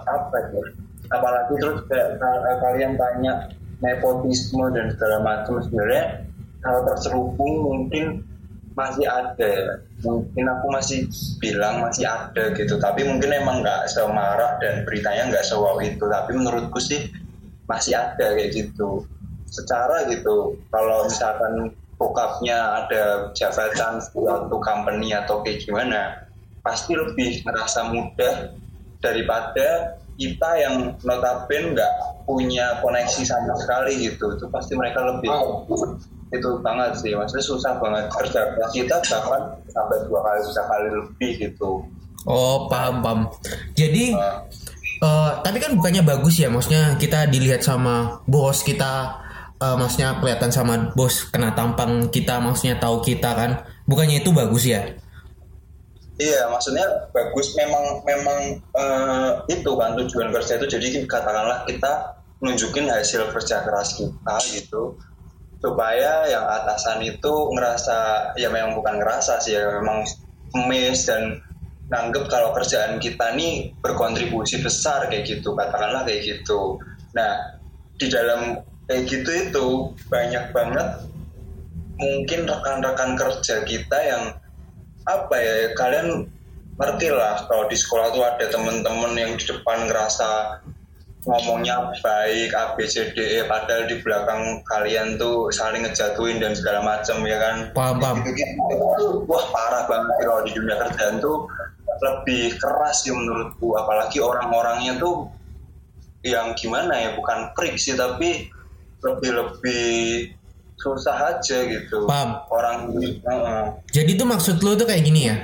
apa 0.06 0.36
ya 0.50 0.62
apalagi 1.10 1.54
terus 1.58 1.78
kayak 1.90 2.18
ka- 2.22 2.58
kalian 2.62 2.94
tanya 2.94 3.50
nepotisme 3.82 4.66
dan 4.74 4.94
segala 4.94 5.22
macam 5.22 5.58
sebenarnya 5.62 6.26
kalau 6.62 6.80
terselubung 6.86 7.54
mungkin 7.62 8.24
masih 8.78 9.04
ada. 9.04 9.84
Mungkin 10.00 10.48
aku 10.48 10.66
masih 10.72 11.04
bilang 11.44 11.84
masih 11.84 12.08
ada 12.08 12.56
gitu 12.56 12.80
tapi 12.80 13.04
mungkin 13.04 13.28
emang 13.36 13.60
nggak 13.60 13.84
semarak 13.90 14.56
dan 14.64 14.86
beritanya 14.88 15.28
nggak 15.28 15.44
sewaw 15.44 15.76
itu. 15.84 16.00
Tapi 16.00 16.30
menurutku 16.32 16.80
sih 16.80 17.10
masih 17.68 17.98
ada 18.00 18.32
kayak 18.32 18.50
gitu 18.54 19.04
secara 19.50 20.06
gitu. 20.08 20.56
Kalau 20.70 21.04
misalkan 21.04 21.74
bokapnya 22.00 22.86
ada 22.86 23.28
jabatan 23.36 24.00
suatu 24.00 24.56
company 24.62 25.12
atau 25.12 25.44
kayak 25.44 25.60
gimana 25.66 26.24
pasti 26.64 26.96
lebih 26.96 27.44
merasa 27.44 27.92
mudah 27.92 28.56
daripada 29.04 30.00
kita 30.16 30.50
yang 30.60 30.74
notabene 31.04 31.76
nggak 31.76 31.92
punya 32.24 32.80
koneksi 32.80 33.22
sama 33.26 33.52
sekali 33.60 34.08
gitu. 34.08 34.32
Itu 34.38 34.46
pasti 34.48 34.72
mereka 34.78 35.04
lebih 35.04 35.32
itu 36.30 36.48
banget 36.62 36.96
sih. 37.02 37.12
Maksudnya 37.12 37.44
susah 37.44 37.72
banget 37.82 38.06
kerja 38.08 38.40
kita 38.72 38.96
bahkan 39.10 39.42
sampai 39.68 39.98
dua 40.06 40.20
kali 40.22 40.38
tiga 40.46 40.62
kali 40.70 40.88
lebih 40.94 41.30
gitu. 41.48 41.84
Oh 42.28 42.68
paham 42.68 43.00
paham. 43.00 43.20
Jadi 43.74 44.12
Nah, 44.12 44.44
eh, 45.00 45.32
tapi 45.40 45.56
kan 45.64 45.72
bukannya 45.72 46.04
bagus 46.04 46.36
ya, 46.36 46.52
maksudnya 46.52 46.92
kita 47.00 47.24
dilihat 47.32 47.64
sama 47.64 48.20
bos 48.28 48.60
kita, 48.60 49.16
eh, 49.60 49.76
maksudnya 49.76 50.16
kelihatan 50.18 50.50
sama 50.50 50.90
bos 50.96 51.28
kena 51.28 51.52
tampang 51.52 52.08
kita, 52.08 52.40
maksudnya 52.40 52.80
tahu 52.80 53.04
kita 53.04 53.30
kan, 53.36 53.50
bukannya 53.84 54.24
itu 54.24 54.32
bagus 54.32 54.64
ya? 54.64 54.82
Iya, 56.20 56.52
maksudnya 56.52 56.84
bagus. 57.16 57.56
Memang 57.56 58.04
memang 58.04 58.40
eh, 58.60 59.30
itu 59.48 59.70
kan 59.72 59.96
tujuan 59.96 60.28
kerja 60.28 60.60
itu. 60.60 60.66
Jadi 60.68 60.86
katakanlah 61.08 61.64
kita 61.64 62.20
nunjukin 62.44 62.92
hasil 62.92 63.32
kerja 63.32 63.64
keras 63.64 63.96
kita 63.96 64.36
gitu. 64.52 65.00
Supaya 65.60 66.28
yang 66.28 66.44
atasan 66.44 67.00
itu 67.04 67.32
ngerasa 67.56 68.32
ya 68.36 68.52
memang 68.52 68.76
bukan 68.76 69.00
ngerasa 69.00 69.40
sih 69.40 69.56
ya 69.56 69.80
memang 69.80 70.04
mes 70.68 71.08
dan 71.08 71.40
nanggep 71.88 72.28
kalau 72.28 72.52
kerjaan 72.52 73.00
kita 73.00 73.32
nih 73.36 73.72
berkontribusi 73.80 74.60
besar 74.60 75.08
kayak 75.08 75.24
gitu. 75.24 75.56
Katakanlah 75.56 76.04
kayak 76.04 76.20
gitu. 76.20 76.76
Nah 77.16 77.60
di 77.96 78.08
dalam 78.12 78.60
kayak 78.90 79.06
gitu 79.06 79.30
itu 79.30 79.66
banyak 80.10 80.50
banget 80.50 80.88
mungkin 81.94 82.50
rekan-rekan 82.50 83.14
kerja 83.14 83.62
kita 83.62 83.98
yang 84.02 84.34
apa 85.06 85.36
ya 85.38 85.54
kalian 85.78 86.26
ngerti 86.74 87.14
lah 87.14 87.46
kalau 87.46 87.70
di 87.70 87.78
sekolah 87.78 88.10
tuh 88.10 88.26
ada 88.26 88.50
temen-temen 88.50 89.14
yang 89.14 89.32
di 89.38 89.44
depan 89.46 89.86
ngerasa 89.86 90.58
ngomongnya 91.22 91.94
baik 92.02 92.50
A 92.50 92.74
B 92.74 92.88
C 92.88 93.14
D 93.14 93.20
E 93.20 93.40
padahal 93.46 93.86
di 93.86 94.02
belakang 94.02 94.64
kalian 94.66 95.20
tuh 95.22 95.54
saling 95.54 95.86
ngejatuhin 95.86 96.42
dan 96.42 96.58
segala 96.58 96.82
macam 96.82 97.22
ya 97.22 97.38
kan 97.38 97.56
Paham, 97.76 97.96
paham. 98.02 98.16
gitu, 98.26 98.42
gitu. 98.42 99.28
wah 99.30 99.44
parah 99.54 99.86
banget 99.86 100.16
kalau 100.24 100.42
di 100.42 100.50
dunia 100.56 100.76
kerjaan 100.82 101.22
tuh 101.22 101.46
lebih 102.00 102.58
keras 102.58 103.06
sih 103.06 103.14
menurutku 103.14 103.76
apalagi 103.78 104.18
orang-orangnya 104.18 104.98
tuh 104.98 105.30
yang 106.26 106.56
gimana 106.58 106.90
ya 106.96 107.10
bukan 107.14 107.52
freak 107.52 107.76
sih 107.76 107.94
tapi 107.94 108.48
lebih 109.00 109.30
lebih 109.32 109.94
susah 110.80 111.36
aja 111.36 111.58
gitu 111.68 112.08
Paham. 112.08 112.40
orang 112.48 112.88
Heeh. 112.96 113.64
Jadi 113.92 114.16
tuh 114.16 114.26
maksud 114.26 114.56
lu 114.64 114.72
tuh 114.80 114.88
kayak 114.88 115.04
gini 115.04 115.28
ya, 115.28 115.36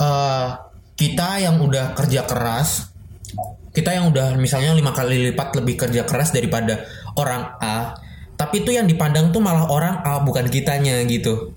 Eh 0.00 0.46
kita 0.94 1.42
yang 1.42 1.60
udah 1.60 1.92
kerja 1.92 2.24
keras, 2.24 2.88
kita 3.76 3.92
yang 3.92 4.08
udah 4.08 4.38
misalnya 4.40 4.72
lima 4.72 4.96
kali 4.96 5.30
lipat 5.30 5.52
lebih 5.58 5.74
kerja 5.76 6.08
keras 6.08 6.32
daripada 6.32 6.86
orang 7.18 7.60
A, 7.60 7.98
tapi 8.40 8.64
itu 8.64 8.72
yang 8.72 8.88
dipandang 8.88 9.34
tuh 9.34 9.42
malah 9.42 9.68
orang 9.68 10.00
A 10.00 10.22
bukan 10.24 10.48
kitanya 10.48 11.02
gitu. 11.04 11.52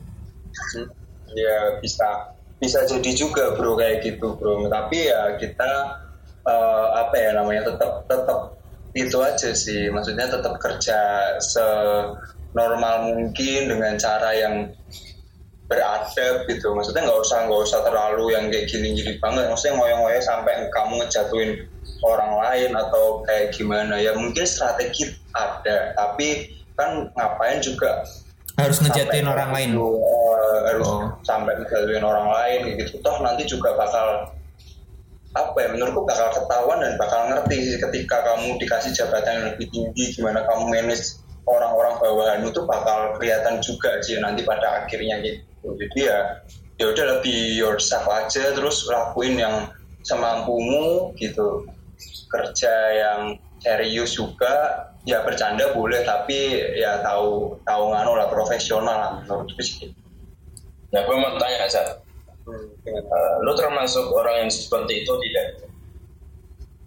ya 1.38 1.78
bisa 1.86 2.34
bisa 2.58 2.82
jadi 2.90 3.14
juga 3.14 3.54
bro 3.54 3.78
kayak 3.78 4.02
gitu 4.02 4.34
bro 4.42 4.66
tapi 4.66 5.06
ya 5.06 5.38
kita 5.38 5.70
eh, 6.50 6.88
apa 6.98 7.14
ya 7.14 7.38
namanya 7.38 7.70
tetap 7.70 8.10
tetap 8.10 8.57
itu 8.96 9.18
aja 9.20 9.50
sih. 9.52 9.90
Maksudnya 9.90 10.30
tetap 10.32 10.56
kerja 10.62 11.00
senormal 11.42 13.12
mungkin 13.12 13.62
dengan 13.72 13.96
cara 14.00 14.32
yang 14.36 14.56
beradab 15.68 16.48
gitu. 16.48 16.72
Maksudnya 16.72 17.04
nggak 17.04 17.20
usah 17.20 17.38
nggak 17.48 17.62
usah 17.68 17.80
terlalu 17.84 18.32
yang 18.32 18.48
kayak 18.48 18.72
gini-gini 18.72 19.20
banget. 19.20 19.52
Maksudnya 19.52 19.76
ngoyo-ngoyo 19.80 20.20
sampai 20.24 20.54
kamu 20.72 20.94
ngejatuhin 21.04 21.52
orang 22.08 22.32
lain 22.40 22.72
atau 22.76 23.22
kayak 23.28 23.52
gimana. 23.52 24.00
Ya 24.00 24.16
mungkin 24.16 24.48
strategi 24.48 25.12
ada 25.36 25.92
tapi 25.94 26.56
kan 26.78 27.12
ngapain 27.18 27.60
juga 27.60 28.06
Harus 28.58 28.82
ngejatuhin 28.82 29.28
orang 29.30 29.54
lain. 29.54 29.70
gitu, 29.78 30.02
eh, 30.02 30.60
harus 30.66 30.88
Oh. 30.90 31.06
sampai 31.22 31.54
ngejatuhin 31.62 32.02
orang 32.02 32.26
lain 32.32 32.60
gitu. 32.74 32.98
Toh 33.06 33.18
nanti 33.22 33.46
juga 33.46 33.76
bakal 33.78 34.34
apa 35.38 35.58
ya 35.62 35.68
menurutku 35.70 36.02
bakal 36.10 36.34
ketahuan 36.34 36.82
dan 36.82 36.98
bakal 36.98 37.30
ngerti 37.30 37.78
ketika 37.78 38.26
kamu 38.26 38.58
dikasih 38.58 38.92
jabatan 38.98 39.34
yang 39.38 39.46
lebih 39.54 39.68
tinggi 39.70 40.04
gimana 40.18 40.42
kamu 40.50 40.74
manage 40.74 41.22
orang-orang 41.46 41.96
bawahan 42.02 42.42
itu 42.44 42.62
bakal 42.66 43.16
kelihatan 43.16 43.62
juga 43.62 44.02
sih 44.04 44.18
nanti 44.20 44.44
pada 44.44 44.84
akhirnya 44.84 45.22
gitu. 45.24 45.78
Jadi 45.78 46.00
ya 46.10 46.20
ya 46.78 46.86
udah 46.92 47.06
lebih 47.18 47.58
yourself 47.58 48.06
aja 48.10 48.52
terus 48.52 48.84
lakuin 48.90 49.40
yang 49.40 49.70
semampumu 50.04 51.14
gitu. 51.16 51.70
Kerja 52.28 52.74
yang 52.92 53.22
serius 53.64 54.20
juga 54.20 54.86
ya 55.08 55.24
bercanda 55.24 55.72
boleh 55.72 56.04
tapi 56.04 56.60
ya 56.76 57.00
tahu 57.00 57.56
tahu 57.64 57.84
nganu 57.96 58.12
lah 58.20 58.28
profesional 58.28 58.98
lah 58.98 59.12
menurutku 59.24 59.64
sih. 59.64 59.94
Nah, 60.88 61.04
gue 61.04 61.16
mau 61.20 61.36
tanya 61.36 61.68
Zat, 61.68 62.00
Eh, 62.48 63.34
lu 63.44 63.52
termasuk 63.60 64.08
orang 64.16 64.48
yang 64.48 64.52
seperti 64.52 65.04
itu 65.04 65.14
tidak? 65.28 65.68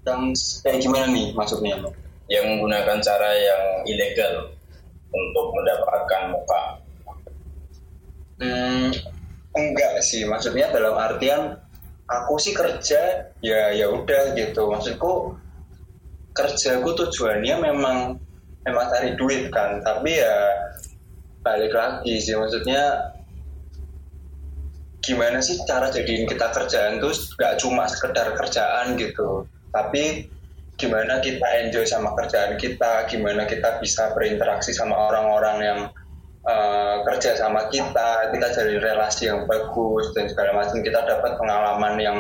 yang 0.09 0.33
kayak 0.65 0.81
gimana 0.81 1.07
nih 1.13 1.29
maksudnya 1.37 1.77
Yang 2.33 2.45
menggunakan 2.49 2.99
cara 3.05 3.31
yang 3.37 3.63
ilegal 3.85 4.57
untuk 5.13 5.47
mendapatkan 5.53 6.23
muka? 6.33 6.63
Hmm, 8.41 8.89
enggak 9.53 10.01
sih, 10.01 10.25
maksudnya 10.25 10.73
dalam 10.73 10.97
artian 10.97 11.61
aku 12.09 12.41
sih 12.41 12.57
kerja 12.57 13.29
ya 13.45 13.61
ya 13.77 13.87
udah 13.93 14.33
gitu. 14.39 14.71
Maksudku 14.71 15.37
kerjaku 16.33 16.91
tujuannya 16.97 17.55
memang 17.61 18.17
memang 18.65 18.85
cari 18.89 19.19
duit 19.19 19.51
kan, 19.53 19.83
tapi 19.85 20.23
ya 20.23 20.37
balik 21.43 21.75
lagi 21.75 22.15
sih 22.23 22.39
maksudnya 22.39 23.11
gimana 25.11 25.43
sih 25.43 25.59
cara 25.67 25.91
jadiin 25.91 26.31
kita 26.31 26.55
kerjaan 26.55 27.03
tuh 27.03 27.11
nggak 27.11 27.59
cuma 27.59 27.91
sekedar 27.91 28.31
kerjaan 28.39 28.95
gitu, 28.95 29.43
tapi 29.75 30.31
gimana 30.79 31.19
kita 31.19 31.45
enjoy 31.67 31.83
sama 31.83 32.15
kerjaan 32.15 32.55
kita, 32.57 33.11
gimana 33.11 33.45
kita 33.51 33.83
bisa 33.83 34.15
berinteraksi 34.15 34.71
sama 34.71 34.95
orang-orang 35.11 35.59
yang 35.61 35.81
eh, 36.47 36.97
kerja 37.11 37.37
sama 37.37 37.67
kita, 37.69 38.31
kita 38.33 38.47
jadi 38.55 38.79
relasi 38.79 39.29
yang 39.29 39.45
bagus 39.51 40.15
dan 40.15 40.31
segala 40.31 40.57
macam, 40.57 40.81
kita 40.81 41.03
dapat 41.05 41.37
pengalaman 41.37 41.95
yang 42.01 42.19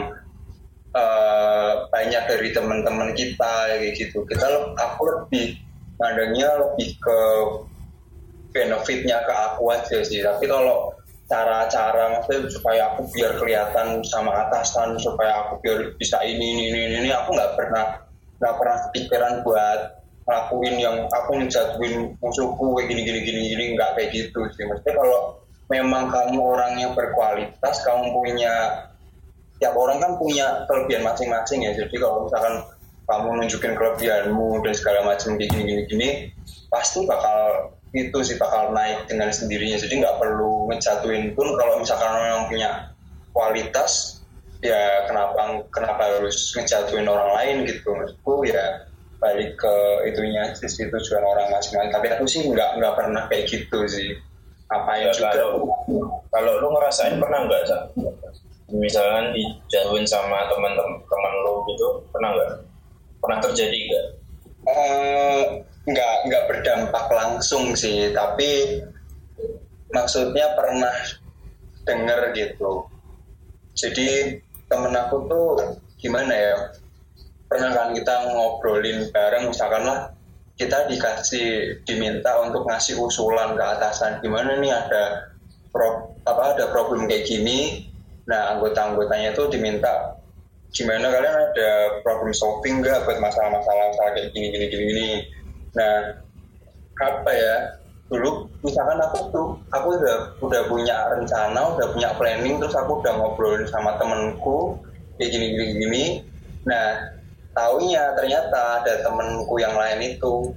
eh, 0.92 1.72
banyak 1.88 2.22
dari 2.26 2.48
teman-teman 2.50 3.14
kita 3.14 3.80
kayak 3.80 3.94
gitu. 3.96 4.26
Kita 4.28 4.76
aku 4.76 5.02
lebih 5.08 5.56
mandangnya 5.96 6.52
lebih 6.60 7.00
ke 7.00 7.18
benefitnya 8.52 9.22
ke 9.24 9.32
aku 9.32 9.72
aja 9.72 10.04
sih. 10.04 10.20
Tapi 10.20 10.44
kalau 10.50 10.92
cara-cara 11.30 12.18
maksudnya 12.18 12.50
supaya 12.50 12.90
aku 12.90 13.06
biar 13.14 13.38
kelihatan 13.38 14.02
sama 14.02 14.34
atasan, 14.46 14.98
supaya 14.98 15.46
aku 15.46 15.62
biar 15.62 15.94
bisa 15.94 16.18
ini 16.26 16.42
ini 16.58 16.64
ini, 16.74 17.06
ini 17.06 17.10
aku 17.14 17.38
nggak 17.38 17.54
pernah 17.54 18.02
nggak 18.42 18.54
pernah 18.58 18.76
kepikiran 18.90 19.34
buat 19.46 19.80
ngelakuin 20.26 20.74
yang 20.82 20.96
aku 21.06 21.38
ngejatuhin 21.38 22.18
musuhku 22.18 22.74
kayak 22.74 22.86
gini 22.90 23.02
gini 23.06 23.20
gini 23.22 23.40
gini 23.54 23.64
nggak 23.78 23.94
kayak 23.94 24.10
gitu 24.10 24.42
sih. 24.58 24.66
Maksudnya 24.66 24.94
kalau 24.98 25.20
memang 25.70 26.10
kamu 26.10 26.38
orang 26.42 26.72
yang 26.82 26.92
berkualitas, 26.98 27.74
kamu 27.86 28.10
punya 28.10 28.54
tiap 29.62 29.78
orang 29.78 30.02
kan 30.02 30.18
punya 30.18 30.66
kelebihan 30.66 31.06
masing-masing 31.06 31.62
ya. 31.62 31.72
Jadi 31.78 31.94
kalau 31.94 32.26
misalkan 32.26 32.54
kamu 33.06 33.28
nunjukin 33.38 33.74
kelebihanmu 33.78 34.48
dan 34.66 34.72
segala 34.74 35.00
macam 35.14 35.38
kayak 35.38 35.50
gini 35.54 35.62
gini 35.62 35.82
gini, 35.86 36.08
pasti 36.70 37.06
bakal 37.06 37.70
itu 37.90 38.18
sih 38.22 38.38
bakal 38.38 38.70
naik 38.70 39.06
dengan 39.10 39.34
sendirinya. 39.34 39.78
Jadi 39.78 39.94
nggak 40.02 40.16
perlu 40.22 40.70
ngejatuhin 40.70 41.34
pun. 41.34 41.48
Kalau 41.58 41.82
misalkan 41.82 42.10
orang 42.10 42.46
punya 42.46 42.70
kualitas 43.34 44.22
ya 44.60 45.08
kenapa 45.08 45.64
kenapa 45.72 46.02
harus 46.18 46.54
ngejatuhin 46.54 47.08
orang 47.08 47.30
lain 47.34 47.56
gitu? 47.66 47.90
Maksudku 47.90 48.46
ya 48.46 48.86
balik 49.20 49.52
ke 49.60 49.74
itunya 50.08 50.48
sisi 50.56 50.86
tujuan 50.88 51.24
orang 51.24 51.50
masing-masing. 51.50 51.92
Tapi 51.92 52.06
aku 52.14 52.24
sih 52.30 52.40
nggak 52.46 52.78
nggak 52.78 52.94
pernah 52.94 53.22
kayak 53.26 53.44
gitu 53.50 53.78
sih. 53.90 54.14
Apa 54.70 55.02
yang 55.02 55.10
Ya, 55.10 55.18
juga 55.18 55.30
kalau 55.34 55.50
kalau 56.30 56.52
lu 56.62 56.68
ngerasain 56.78 57.18
pernah 57.18 57.38
nggak 57.46 57.62
Sa? 57.66 57.78
misalkan 58.70 59.34
dijauhin 59.34 60.06
sama 60.06 60.46
teman-teman 60.46 60.94
teman 61.10 61.32
lu 61.42 61.54
gitu 61.74 61.88
pernah 62.14 62.30
nggak? 62.38 62.50
Pernah 63.18 63.38
terjadi 63.42 63.78
nggak? 63.90 64.06
Eh, 64.70 65.44
nggak 65.88 66.14
nggak 66.28 66.44
berdampak 66.44 67.06
langsung 67.08 67.72
sih 67.72 68.12
tapi 68.12 68.80
maksudnya 69.90 70.52
pernah 70.54 70.92
denger 71.88 72.20
gitu. 72.36 72.86
Jadi 73.74 74.38
temen 74.68 74.94
aku 74.94 75.16
tuh 75.26 75.48
gimana 75.98 76.32
ya 76.32 76.54
pernah 77.50 77.74
kan 77.74 77.90
kita 77.90 78.30
ngobrolin 78.30 79.10
bareng 79.10 79.50
misalkan 79.50 79.82
lah 79.82 80.14
kita 80.54 80.86
dikasih 80.86 81.80
diminta 81.88 82.30
untuk 82.44 82.68
ngasih 82.68 83.00
usulan 83.00 83.56
ke 83.56 83.64
atasan 83.64 84.20
gimana 84.20 84.60
nih 84.60 84.70
ada 84.70 85.32
pro, 85.72 86.14
apa 86.28 86.54
ada 86.54 86.68
problem 86.68 87.08
kayak 87.08 87.26
gini? 87.26 87.90
Nah 88.28 88.54
anggota-anggotanya 88.54 89.34
tuh 89.34 89.48
diminta 89.50 90.20
gimana 90.70 91.10
kalian 91.10 91.34
ada 91.50 91.70
problem 92.06 92.30
solving 92.30 92.78
nggak 92.78 93.02
buat 93.02 93.18
masalah-masalah 93.18 93.90
masalah 93.90 94.10
kayak 94.14 94.30
gini 94.30 94.54
gini 94.54 94.66
gini 94.70 94.84
gini 94.86 95.08
nah 95.76 96.18
apa 97.00 97.30
ya? 97.32 97.56
Dulu 98.10 98.50
misalkan 98.66 98.98
aku 98.98 99.18
tuh 99.30 99.48
aku 99.70 99.94
udah 99.94 100.16
udah 100.42 100.62
punya 100.66 101.14
rencana 101.14 101.78
udah 101.78 101.86
punya 101.94 102.10
planning 102.18 102.58
terus 102.58 102.74
aku 102.74 102.98
udah 102.98 103.14
ngobrolin 103.14 103.64
sama 103.70 103.94
temenku 104.02 104.74
kayak 105.16 105.30
gini 105.30 105.46
gini 105.54 105.72
gini. 105.78 106.04
Nah 106.66 107.14
taunya 107.54 108.10
ternyata 108.18 108.82
ada 108.82 109.06
temenku 109.06 109.62
yang 109.62 109.78
lain 109.78 110.16
itu 110.16 110.50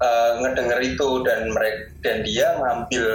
eh, 0.00 0.32
ngedenger 0.40 0.80
itu 0.80 1.08
dan 1.28 1.52
mereka 1.52 1.82
dan 2.00 2.16
dia 2.24 2.46
ngambil 2.56 3.06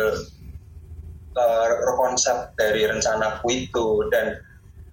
eh, 1.34 1.70
konsep 1.98 2.54
dari 2.54 2.86
rencanaku 2.86 3.46
itu 3.50 3.88
dan 4.14 4.38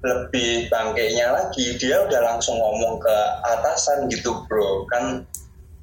lebih 0.01 0.73
bangkainya 0.73 1.29
lagi 1.29 1.77
dia 1.77 2.01
udah 2.01 2.21
langsung 2.33 2.57
ngomong 2.57 2.97
ke 3.05 3.17
atasan 3.45 4.09
gitu 4.09 4.33
bro. 4.49 4.89
Kan 4.89 5.29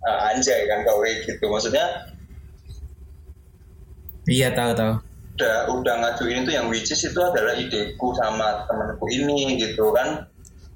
eh, 0.08 0.18
anjay 0.32 0.64
kan 0.72 0.80
kalau 0.88 1.04
kayak 1.04 1.28
gitu. 1.28 1.46
Maksudnya 1.52 1.86
Iya 4.28 4.52
tahu 4.52 4.72
tahu. 4.76 4.94
udah 5.38 5.70
udah 5.70 5.94
ngajuin 6.02 6.42
itu 6.44 6.52
yang 6.52 6.66
which 6.68 6.90
is 6.90 7.06
itu 7.06 7.20
adalah 7.22 7.54
ideku 7.54 8.10
sama 8.18 8.66
temenku 8.66 9.06
ini 9.08 9.56
gitu 9.62 9.94
kan. 9.94 10.26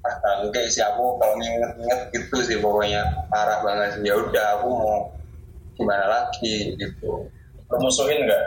Ah 0.02 0.42
enggak 0.42 0.70
sih 0.70 0.82
aku 0.82 1.18
kalau 1.18 1.34
inget-inget 1.36 2.00
gitu 2.14 2.36
sih 2.42 2.56
pokoknya. 2.62 3.02
Parah 3.28 3.58
banget 3.60 3.98
sih. 3.98 4.06
Ya 4.06 4.14
udah 4.16 4.46
aku 4.56 4.68
mau 4.70 4.98
gimana 5.74 6.04
lagi 6.06 6.78
gitu. 6.78 7.26
Lu 7.68 7.76
musuhin 7.82 8.24
nggak? 8.24 8.42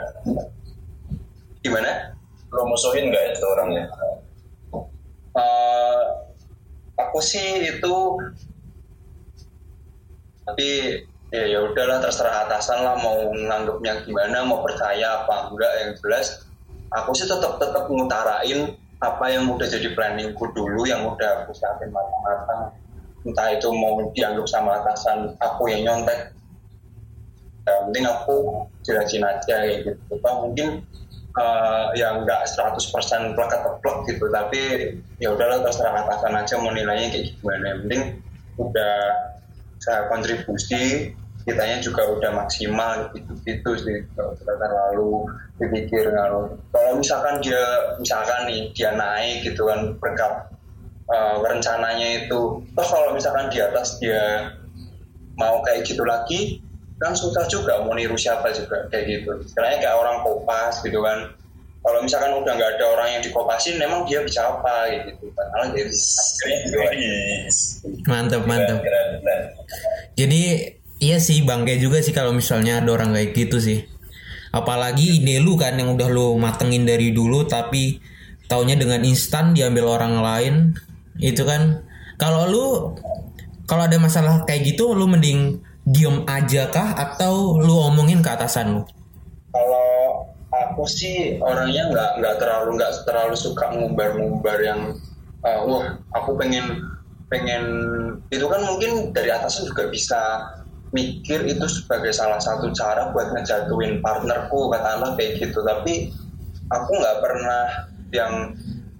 Gimana? 1.60 2.16
Lu 2.50 2.64
musuhin 2.66 3.12
nggak 3.12 3.24
itu 3.36 3.44
orangnya? 3.46 3.84
Eh, 5.36 6.00
aku 6.96 7.18
sih 7.20 7.76
itu 7.76 7.94
tapi 10.46 11.02
ya 11.34 11.44
ya 11.44 11.58
udahlah 11.66 11.98
terserah 11.98 12.46
atasan 12.46 12.86
lah 12.86 12.94
mau 13.02 13.18
nganggapnya 13.34 14.06
gimana 14.06 14.46
mau 14.46 14.62
percaya 14.62 15.26
apa 15.26 15.50
enggak 15.50 15.72
yang 15.82 15.90
jelas 15.98 16.46
aku 16.94 17.10
sih 17.18 17.26
tetap 17.26 17.58
tetap 17.58 17.90
ngutarain 17.90 18.78
apa 19.04 19.28
yang 19.28 19.44
udah 19.52 19.68
jadi 19.68 19.92
planningku 19.92 20.56
dulu 20.56 20.88
yang 20.88 21.04
udah 21.04 21.44
aku 21.44 21.52
siapin 21.52 21.92
matang-matang. 21.92 22.72
Entah 23.26 23.48
itu 23.52 23.68
mau 23.74 24.00
dianggap 24.14 24.46
sama 24.48 24.80
atasan 24.80 25.36
aku 25.42 25.68
yang 25.68 25.84
nyontek. 25.84 26.32
Yang 27.66 27.78
penting 27.90 28.04
aku 28.06 28.36
jelasin 28.86 29.26
aja 29.26 29.56
kayak 29.66 29.84
gitu. 29.84 30.12
Bang, 30.22 30.48
mungkin 30.48 30.68
eh, 31.36 31.84
ya 31.98 32.16
nggak 32.22 32.40
100% 32.48 33.36
plek 33.36 33.50
atau 33.52 33.94
gitu 34.08 34.24
tapi 34.32 34.60
ya 35.20 35.34
udahlah 35.34 35.60
terserah 35.60 36.06
atasan 36.06 36.32
aja 36.32 36.54
mau 36.56 36.72
nilainya 36.72 37.12
kayak 37.12 37.36
gimana. 37.36 37.64
Yang 37.68 37.78
penting 37.84 38.02
udah 38.56 38.96
saya 39.86 40.10
kontribusi 40.10 41.14
kitanya 41.46 41.78
juga 41.78 42.02
udah 42.10 42.42
maksimal 42.42 43.06
gitu 43.14 43.32
gitu 43.46 43.70
sih 43.78 44.02
kalau 44.18 44.34
terlalu 44.42 45.30
dipikir 45.62 46.10
kalau 46.10 46.50
kalau 46.74 46.98
misalkan 46.98 47.38
dia 47.38 47.62
misalkan 48.02 48.50
nih 48.50 48.74
dia 48.74 48.90
naik 48.98 49.46
gitu 49.46 49.62
kan 49.70 49.94
berkat 50.02 50.50
eh, 51.06 51.36
rencananya 51.38 52.26
itu. 52.26 52.66
Terus 52.74 52.88
kalau 52.90 53.14
misalkan 53.14 53.46
di 53.54 53.62
atas 53.62 54.02
dia 54.02 54.50
mau 55.38 55.62
kayak 55.62 55.86
gitu 55.86 56.02
lagi 56.02 56.58
kan 56.98 57.14
susah 57.14 57.46
juga 57.46 57.78
mau 57.86 57.94
niru 57.94 58.18
siapa 58.18 58.50
juga 58.50 58.90
kayak 58.90 59.04
gitu. 59.06 59.30
Istilahnya 59.46 59.78
kayak 59.86 59.96
orang 60.02 60.26
kopas 60.26 60.82
gitu 60.82 60.98
kan 60.98 61.30
kalau 61.86 62.02
misalkan 62.02 62.34
udah 62.34 62.52
nggak 62.58 62.70
ada 62.74 62.84
orang 62.98 63.08
yang 63.14 63.22
dikopasin 63.22 63.78
memang 63.78 64.02
dia 64.10 64.18
bisa 64.26 64.42
apa 64.42 64.90
gitu 65.06 65.30
Malah 65.30 65.70
dia 65.70 65.86
bisa. 65.86 66.42
Mantap 68.10 68.42
mantap. 68.42 68.82
Jadi 70.18 70.42
iya 70.98 71.22
sih 71.22 71.46
bangke 71.46 71.78
juga 71.78 72.02
sih 72.02 72.10
kalau 72.10 72.34
misalnya 72.34 72.82
ada 72.82 72.90
orang 72.90 73.14
kayak 73.14 73.38
gitu 73.38 73.62
sih. 73.62 73.86
Apalagi 74.50 75.22
ide 75.22 75.38
lu 75.38 75.54
kan 75.54 75.78
yang 75.78 75.94
udah 75.94 76.10
lu 76.10 76.34
matengin 76.34 76.82
dari 76.82 77.14
dulu 77.14 77.46
tapi 77.46 78.02
taunya 78.50 78.74
dengan 78.74 79.06
instan 79.06 79.54
diambil 79.54 79.94
orang 79.94 80.14
lain 80.18 80.54
itu 81.22 81.46
kan 81.46 81.86
kalau 82.18 82.50
lu 82.50 82.66
kalau 83.70 83.86
ada 83.86 83.98
masalah 84.02 84.42
kayak 84.42 84.74
gitu 84.74 84.90
lu 84.90 85.06
mending 85.06 85.62
diem 85.86 86.26
aja 86.26 86.66
kah 86.70 86.98
atau 86.98 87.62
lu 87.62 87.74
omongin 87.78 88.22
ke 88.22 88.30
atasan 88.30 88.80
lu? 88.80 88.82
kalau 89.54 90.26
aku 90.64 90.88
sih 90.88 91.36
orangnya 91.42 91.92
nggak 91.92 92.10
nggak 92.22 92.34
terlalu 92.40 92.80
nggak 92.80 92.92
terlalu 93.04 93.34
suka 93.36 93.72
ngumbar-ngumbar 93.74 94.58
yang 94.62 94.80
uh, 95.44 95.60
wah 95.66 95.86
aku 96.16 96.36
pengen 96.38 96.82
pengen 97.26 97.64
itu 98.30 98.46
kan 98.46 98.62
mungkin 98.62 99.10
dari 99.10 99.34
atasan 99.34 99.66
juga 99.66 99.90
bisa 99.90 100.20
mikir 100.94 101.42
itu 101.44 101.66
sebagai 101.66 102.14
salah 102.14 102.38
satu 102.38 102.70
cara 102.70 103.10
buat 103.10 103.34
ngejatuhin 103.34 103.98
partnerku 104.00 104.70
katakanlah 104.70 105.18
kayak 105.18 105.42
gitu. 105.42 105.58
Tapi 105.60 106.14
aku 106.70 106.90
nggak 106.96 107.18
pernah 107.20 107.62
yang 108.14 108.54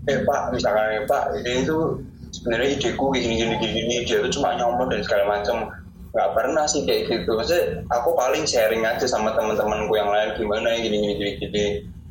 eh 0.07 0.23
pak 0.23 0.55
misalkan 0.55 1.03
eh, 1.03 1.05
pak 1.07 1.35
ini 1.43 1.67
itu 1.67 2.03
sebenarnya 2.31 2.79
ideku 2.79 3.11
gini 3.15 3.39
gini 3.39 3.55
gini 3.59 3.95
dia 4.07 4.23
tuh 4.23 4.31
cuma 4.31 4.55
nyomot 4.55 4.91
dan 4.91 5.03
segala 5.03 5.39
macam 5.39 5.71
nggak 6.17 6.33
pernah 6.33 6.65
sih 6.65 6.81
kayak 6.89 7.13
gitu. 7.13 7.37
Maksudnya 7.37 7.85
aku 7.93 8.17
paling 8.17 8.49
sharing 8.49 8.89
aja 8.89 9.05
sama 9.05 9.37
teman-temanku 9.37 9.93
yang 9.93 10.09
lain 10.09 10.33
gimana 10.41 10.73
ya 10.73 10.79
gini 10.81 10.97
gini 10.97 11.15
gini 11.21 11.33
gini. 11.53 11.65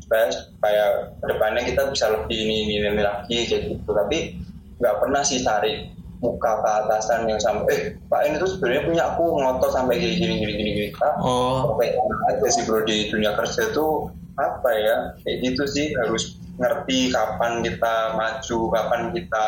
Supaya 0.05 0.29
supaya 0.29 0.83
ke 1.17 1.25
depannya 1.25 1.61
kita 1.65 1.81
bisa 1.89 2.05
lebih 2.13 2.37
ini 2.37 2.55
ini, 2.69 2.73
ini 2.85 3.01
lagi 3.01 3.37
kayak 3.49 3.73
gitu. 3.73 3.89
Tapi 3.89 4.37
nggak 4.77 4.95
pernah 5.01 5.25
sih 5.25 5.41
cari 5.41 5.89
muka 6.21 6.51
ke 6.61 6.69
atasan 6.85 7.27
yang 7.27 7.41
sampai 7.41 7.73
eh 7.73 7.81
pak 8.07 8.21
ini 8.29 8.39
tuh 8.39 8.49
sebenarnya 8.49 8.81
punya 8.87 9.03
aku 9.13 9.23
ngotot 9.35 9.71
sampai 9.73 9.97
gini 9.97 10.15
gini 10.21 10.33
gini 10.37 10.53
gini 10.53 10.71
gini. 10.77 10.89
Kak, 10.93 11.17
Oh, 11.25 11.73
sampai 11.73 11.97
aja 12.29 12.47
sih 12.53 12.63
bro 12.69 12.85
di 12.85 13.09
dunia 13.09 13.33
kerja 13.33 13.73
tuh 13.73 14.13
apa 14.37 14.69
ya? 14.69 14.95
Kayak 15.25 15.37
gitu 15.49 15.63
sih 15.65 15.87
harus 15.97 16.37
ngerti 16.61 17.09
kapan 17.11 17.65
kita 17.65 18.15
maju 18.15 18.57
kapan 18.71 19.01
kita 19.11 19.45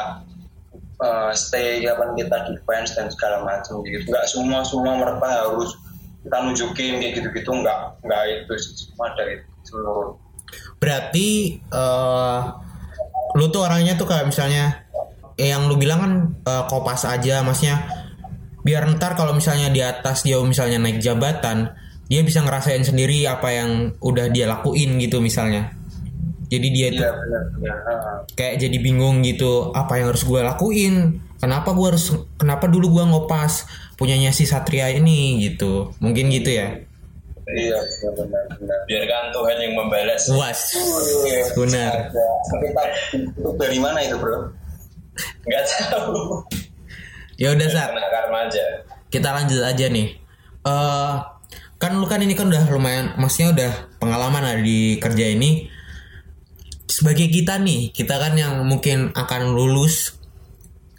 uh, 1.01 1.31
stay 1.33 1.85
kapan 1.85 2.13
kita 2.17 2.37
defense 2.51 2.93
dan 2.97 3.07
segala 3.13 3.45
macam 3.45 3.81
gitu. 3.85 4.05
Nggak 4.09 4.25
semua 4.29 4.61
semua 4.65 4.93
mereka 4.97 5.27
harus 5.27 5.73
kita 6.25 6.37
nunjukin 6.43 6.93
kayak 6.99 7.13
gitu 7.21 7.27
gitu 7.31 7.51
nggak 7.53 7.79
nggak 8.03 8.21
itu 8.43 8.53
semua 8.75 9.07
dari 9.15 9.41
seluruh. 9.63 10.17
Berarti 10.77 11.57
eh 11.59 12.39
lu 13.35 13.45
tuh 13.53 13.61
orangnya 13.67 13.99
tuh 13.99 14.07
kayak 14.07 14.25
misalnya 14.29 14.87
eh, 15.37 15.53
yang 15.53 15.69
lu 15.69 15.77
bilang 15.77 15.99
kan 16.01 16.13
eh, 16.45 16.63
kopas 16.69 17.05
aja. 17.05 17.45
Maksudnya 17.45 17.85
biar 18.67 18.83
ntar 18.99 19.15
kalau 19.15 19.31
misalnya 19.31 19.71
di 19.71 19.79
atas 19.79 20.27
dia 20.27 20.35
misalnya 20.43 20.83
naik 20.83 20.99
jabatan 20.99 21.71
dia 22.11 22.19
bisa 22.23 22.43
ngerasain 22.43 22.83
sendiri 22.83 23.23
apa 23.23 23.47
yang 23.51 23.95
udah 24.03 24.27
dia 24.27 24.43
lakuin 24.47 24.99
gitu 24.99 25.23
misalnya 25.23 25.71
jadi 26.47 26.67
dia 26.71 26.87
tuh 26.95 27.03
iya 27.03 27.11
benar 27.11 27.43
benar. 27.55 27.77
Ah, 27.83 28.17
kayak 28.35 28.55
jadi 28.63 28.77
bingung 28.79 29.19
gitu 29.23 29.75
apa 29.75 29.99
yang 29.99 30.15
harus 30.15 30.23
gue 30.23 30.39
lakuin? 30.39 31.19
Kenapa 31.37 31.75
gue 31.75 31.87
harus 31.91 32.15
kenapa 32.39 32.65
dulu 32.71 32.97
gue 32.97 33.03
ngopas 33.03 33.67
punyanya 33.99 34.31
si 34.31 34.47
Satria 34.47 34.87
ini 34.89 35.43
gitu. 35.43 35.91
Mungkin 35.99 36.31
gitu 36.31 36.55
ya? 36.55 36.71
Iya 37.47 37.79
benar 37.79 38.11
benar 38.15 38.43
benar. 38.59 38.79
Biarkan 38.87 39.25
Tuhan 39.35 39.57
yang 39.59 39.73
membalas. 39.75 40.23
Was. 40.31 40.61
Benar. 41.55 42.11
Ada. 42.11 42.27
kita 42.63 42.83
itu 43.15 43.49
dari 43.59 43.79
mana 43.79 43.99
itu 44.03 44.15
bro? 44.19 44.51
Nggak 45.43 45.63
tahu. 45.91 46.15
Ya 47.37 47.53
udah 47.53 47.69
Sat. 47.69 47.93
Karma 47.93 48.49
aja. 48.49 48.81
Kita 49.13 49.29
lanjut 49.29 49.61
aja 49.61 49.85
nih. 49.93 50.09
Eh 50.65 51.13
kan 51.77 51.93
lu 51.93 52.09
kan 52.09 52.17
ini 52.17 52.33
kan 52.33 52.49
udah 52.49 52.65
lumayan 52.73 53.13
maksudnya 53.21 53.53
udah 53.53 53.71
pengalaman 54.01 54.41
lah 54.41 54.57
di 54.57 54.97
kerja 54.97 55.37
ini 55.37 55.69
sebagai 56.87 57.27
kita 57.27 57.59
nih, 57.59 57.91
kita 57.91 58.15
kan 58.15 58.33
yang 58.39 58.63
mungkin 58.63 59.11
akan 59.11 59.51
lulus 59.51 60.17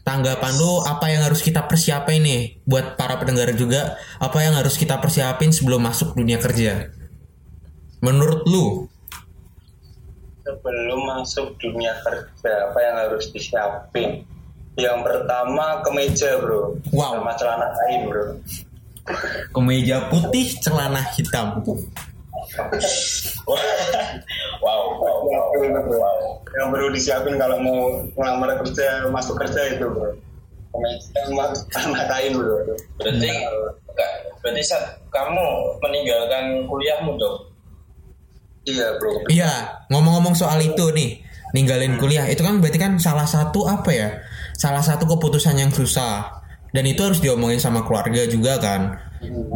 tanggapan 0.09 0.57
lu 0.57 0.81
apa 0.89 1.13
yang 1.13 1.21
harus 1.21 1.45
kita 1.45 1.69
persiapin 1.69 2.25
nih 2.25 2.65
buat 2.65 2.97
para 2.97 3.21
pendengar 3.21 3.53
juga? 3.53 4.01
Apa 4.17 4.41
yang 4.41 4.57
harus 4.57 4.81
kita 4.81 4.97
persiapin 5.01 5.53
sebelum 5.53 5.85
masuk 5.85 6.17
dunia 6.17 6.41
kerja? 6.41 6.89
Menurut 8.01 8.45
lu? 8.49 8.89
Sebelum 10.49 11.01
masuk 11.05 11.61
dunia 11.61 11.93
kerja 12.01 12.73
apa 12.73 12.79
yang 12.81 12.97
harus 13.05 13.29
disiapin? 13.33 14.25
Yang 14.81 14.99
pertama 15.05 15.83
kemeja 15.85 16.41
bro. 16.41 16.79
Wow. 16.95 17.21
sama 17.21 17.33
celana 17.37 17.69
kain 17.75 18.01
bro. 18.09 18.25
Kemeja 19.53 20.09
putih 20.09 20.57
celana 20.61 21.05
hitam 21.17 21.65
wow, 25.59 25.85
wow. 25.91 26.21
yang 26.57 26.69
perlu 26.71 26.89
disiapin 26.95 27.35
kalau 27.37 27.59
mau 27.59 28.03
ngelamar 28.15 28.63
kerja 28.65 29.07
masuk 29.11 29.39
kerja 29.43 29.77
itu 29.77 29.87
bro. 29.89 30.15
Sama 31.75 32.03
kain 32.07 32.33
bro. 32.39 32.63
Berarti 33.01 33.29
enggak, 33.29 34.13
berarti 34.45 34.63
saat 34.63 34.85
kamu 35.11 35.49
meninggalkan 35.83 36.45
kuliahmu 36.71 37.13
dong. 37.19 37.37
iya 38.69 38.95
bro. 39.01 39.13
Iya 39.33 39.53
ngomong-ngomong 39.89 40.37
soal 40.37 40.61
itu 40.61 40.93
nih 40.93 41.25
ninggalin 41.57 41.97
kuliah 41.97 42.29
itu 42.29 42.45
kan 42.45 42.61
berarti 42.61 42.77
kan 42.77 42.93
salah 43.01 43.25
satu 43.25 43.65
apa 43.65 43.91
ya 43.91 44.09
salah 44.59 44.83
satu 44.83 45.07
keputusan 45.07 45.59
yang 45.59 45.73
susah. 45.73 46.43
Dan 46.69 46.85
itu 46.85 47.01
harus 47.01 47.25
diomongin 47.25 47.57
sama 47.57 47.81
keluarga 47.89 48.29
juga 48.29 48.61
kan. 48.61 49.01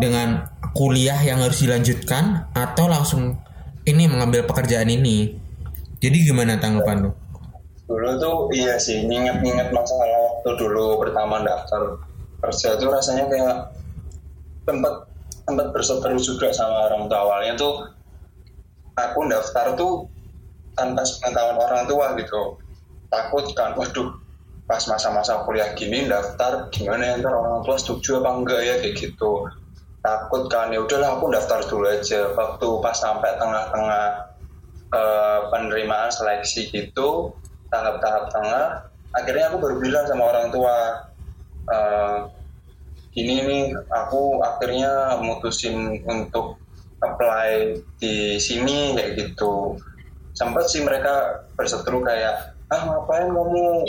Dengan 0.00 0.48
kuliah 0.72 1.20
yang 1.20 1.44
harus 1.44 1.60
dilanjutkan 1.60 2.48
atau 2.56 2.88
langsung 2.88 3.36
ini 3.84 4.06
mengambil 4.06 4.46
pekerjaan 4.46 4.88
ini 4.88 5.41
jadi 6.02 6.18
gimana 6.26 6.58
tanggapan 6.58 7.06
lu? 7.06 7.10
Dulu 7.86 8.10
tuh 8.18 8.36
iya 8.50 8.74
sih 8.74 9.06
nginget-nginget 9.06 9.70
masalah 9.70 10.10
waktu 10.10 10.50
dulu 10.58 10.98
pertama 10.98 11.46
daftar 11.46 12.02
kerja 12.42 12.74
tuh 12.74 12.90
rasanya 12.90 13.30
kayak 13.30 13.70
tempat 14.66 15.06
tempat 15.46 15.70
berseteru 15.70 16.18
juga 16.18 16.50
sama 16.50 16.90
orang 16.90 17.06
tua. 17.06 17.22
Awalnya 17.22 17.54
tuh 17.54 17.86
aku 18.98 19.30
daftar 19.30 19.78
tuh 19.78 20.10
tanpa 20.74 21.06
sepengetahuan 21.06 21.58
orang 21.62 21.86
tua 21.86 22.06
gitu. 22.18 22.58
Takut 23.06 23.46
kan 23.54 23.78
waduh 23.78 24.10
pas 24.66 24.82
masa-masa 24.90 25.46
kuliah 25.46 25.70
gini 25.78 26.10
daftar 26.10 26.66
gimana 26.74 27.14
ya 27.14 27.22
ntar 27.22 27.30
orang 27.30 27.62
tua 27.62 27.78
setuju 27.78 28.18
apa 28.18 28.42
enggak 28.42 28.60
ya? 28.66 28.74
Kayak 28.82 28.98
gitu. 28.98 29.46
Takut 30.02 30.50
kan 30.50 30.74
ya 30.74 30.82
udahlah 30.82 31.14
aku 31.14 31.30
daftar 31.30 31.62
dulu 31.70 31.86
aja. 31.86 32.26
Waktu 32.34 32.66
pas 32.82 32.98
sampai 32.98 33.38
tengah-tengah 33.38 34.31
eh, 34.92 35.40
penerimaan 35.48 36.12
seleksi 36.12 36.68
gitu 36.68 37.32
tahap-tahap 37.72 38.28
tengah. 38.30 38.66
Akhirnya 39.12 39.52
aku 39.52 39.56
baru 39.60 39.76
bilang 39.80 40.04
sama 40.08 40.24
orang 40.32 40.48
tua 40.52 40.76
eh, 41.68 42.18
gini 43.12 43.44
nih 43.44 43.64
aku 43.92 44.40
akhirnya 44.40 45.20
mutusin 45.20 46.00
untuk 46.08 46.56
apply 47.04 47.76
di 48.00 48.40
sini 48.40 48.96
kayak 48.96 49.16
gitu. 49.18 49.76
Sempat 50.32 50.72
sih 50.72 50.80
mereka 50.80 51.44
berseteru 51.56 52.00
kayak 52.00 52.56
ah 52.72 52.82
ngapain 52.88 53.28
kamu 53.28 53.84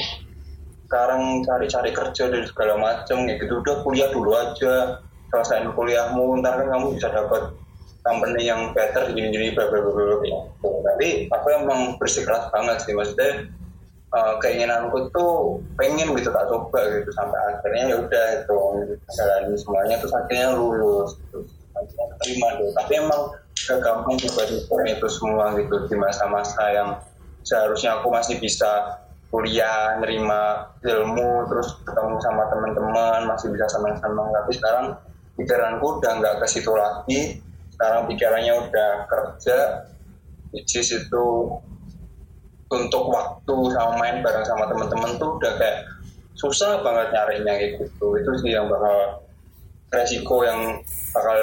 sekarang 0.91 1.41
cari-cari 1.47 1.89
kerja 1.95 2.23
dan 2.27 2.43
segala 2.43 2.73
macam 2.75 3.23
kayak 3.23 3.39
gitu. 3.39 3.63
Udah 3.63 3.75
kuliah 3.87 4.09
dulu 4.11 4.35
aja 4.35 4.99
selesaiin 5.33 5.73
kuliahmu 5.73 6.43
ntar 6.45 6.61
kan 6.61 6.67
kamu 6.69 6.93
bisa 6.93 7.09
dapat 7.09 7.62
company 8.03 8.51
yang 8.51 8.75
better 8.75 9.09
gini-gini 9.15 9.55
bla 9.55 9.67
bla 9.71 9.79
bla 9.79 9.91
bla 9.91 10.15
gitu. 10.23 10.69
tapi 10.83 11.07
aku 11.31 11.47
emang 11.51 11.95
bersikeras 11.97 12.51
banget 12.51 12.77
sih 12.83 12.93
maksudnya 12.93 13.47
eh, 14.13 14.33
keinginanku 14.43 15.09
tuh 15.15 15.63
pengen 15.79 16.11
gitu 16.13 16.29
tak 16.29 16.45
coba 16.51 16.79
gitu 16.99 17.09
sampai 17.15 17.39
akhirnya 17.49 17.83
ya 17.89 17.95
udah 18.03 18.25
itu 18.43 18.57
jalani 19.07 19.55
semuanya 19.55 19.95
terus 19.97 20.13
akhirnya 20.13 20.47
lulus 20.53 21.15
akhirnya 21.73 22.15
terima 22.21 22.47
deh 22.59 22.69
tapi 22.75 22.91
emang 22.99 23.21
gak 23.63 23.79
gampang 23.79 24.15
juga 24.19 24.43
itu 24.83 25.07
semua 25.07 25.55
gitu 25.55 25.75
di 25.87 25.95
masa-masa 25.95 26.63
yang 26.75 26.89
seharusnya 27.47 27.99
aku 27.99 28.11
masih 28.11 28.39
bisa 28.39 28.99
kuliah 29.33 29.97
nerima 29.97 30.69
ilmu 30.85 31.49
terus 31.49 31.73
ketemu 31.81 32.21
sama 32.21 32.43
teman-teman 32.53 33.25
masih 33.25 33.49
bisa 33.49 33.65
senang-senang. 33.65 34.29
Tapi 34.29 34.51
sekarang 34.53 34.85
pikiranku 35.41 35.97
udah 35.97 36.11
nggak 36.21 36.35
ke 36.37 36.45
situ 36.45 36.69
lagi 36.69 37.41
sekarang 37.73 38.05
pikirannya 38.07 38.53
udah 38.69 38.91
kerja 39.09 39.57
which 40.53 40.77
is 40.77 40.93
itu 40.93 41.25
untuk 42.73 43.03
waktu 43.09 43.55
sama 43.73 43.93
main 44.01 44.21
bareng 44.25 44.45
sama 44.45 44.65
teman-teman 44.65 45.17
tuh 45.21 45.37
udah 45.37 45.53
kayak 45.61 45.85
susah 46.37 46.81
banget 46.81 47.13
nyarinya 47.13 47.53
kayak 47.53 47.73
gitu. 47.81 48.07
Itu 48.17 48.31
sih 48.41 48.51
yang 48.53 48.65
bakal 48.69 49.21
resiko 49.93 50.41
yang 50.41 50.81
bakal 51.13 51.37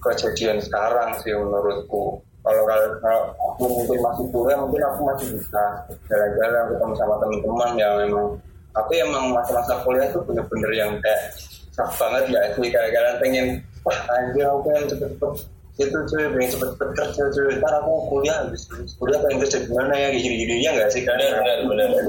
kejadian 0.00 0.60
sekarang 0.60 1.16
sih 1.24 1.32
menurutku. 1.32 2.20
Kalau 2.40 2.64
kalau 2.64 3.20
aku 3.36 3.64
mungkin 3.68 4.00
masih 4.00 4.24
kuliah 4.32 4.56
mungkin 4.56 4.80
aku 4.88 5.00
masih 5.12 5.26
bisa 5.36 5.62
jalan-jalan 6.08 6.72
ketemu 6.72 6.94
sama 6.96 7.14
teman-teman 7.20 7.70
yang 7.76 7.94
memang 8.00 8.26
tapi 8.70 8.94
emang 9.02 9.34
masa-masa 9.34 9.76
kuliah 9.84 10.08
tuh 10.08 10.24
bener-bener 10.24 10.72
yang 10.72 10.90
kayak 11.04 11.36
sak 11.72 11.88
banget 12.00 12.24
ya 12.32 12.40
sih. 12.56 12.68
Kayak 12.72 12.90
kalian 12.96 13.16
pengen 13.20 13.46
anjir 13.88 14.44
aku 14.44 14.58
pengen 14.68 14.84
cepet-cepet 14.92 15.32
itu 15.80 15.96
cuy. 15.96 16.24
Pengen 16.28 16.48
cepet-cepet 16.52 16.88
kerja 16.92 17.22
cuy. 17.32 17.48
Ntar 17.56 17.72
aku 17.80 17.92
kuliah 18.12 18.36
habis 18.44 18.62
kuliah 19.00 19.18
pengen 19.24 19.38
kerja 19.46 19.58
di 19.64 19.70
mana 19.72 19.94
ya? 19.96 20.08
Kayak 20.12 20.22
gini-gini 20.24 20.54
ya 20.60 20.70
nggak 20.76 20.90
sih? 20.92 21.02
Benar, 21.08 21.58
benar, 21.64 21.88
benar. 21.88 22.00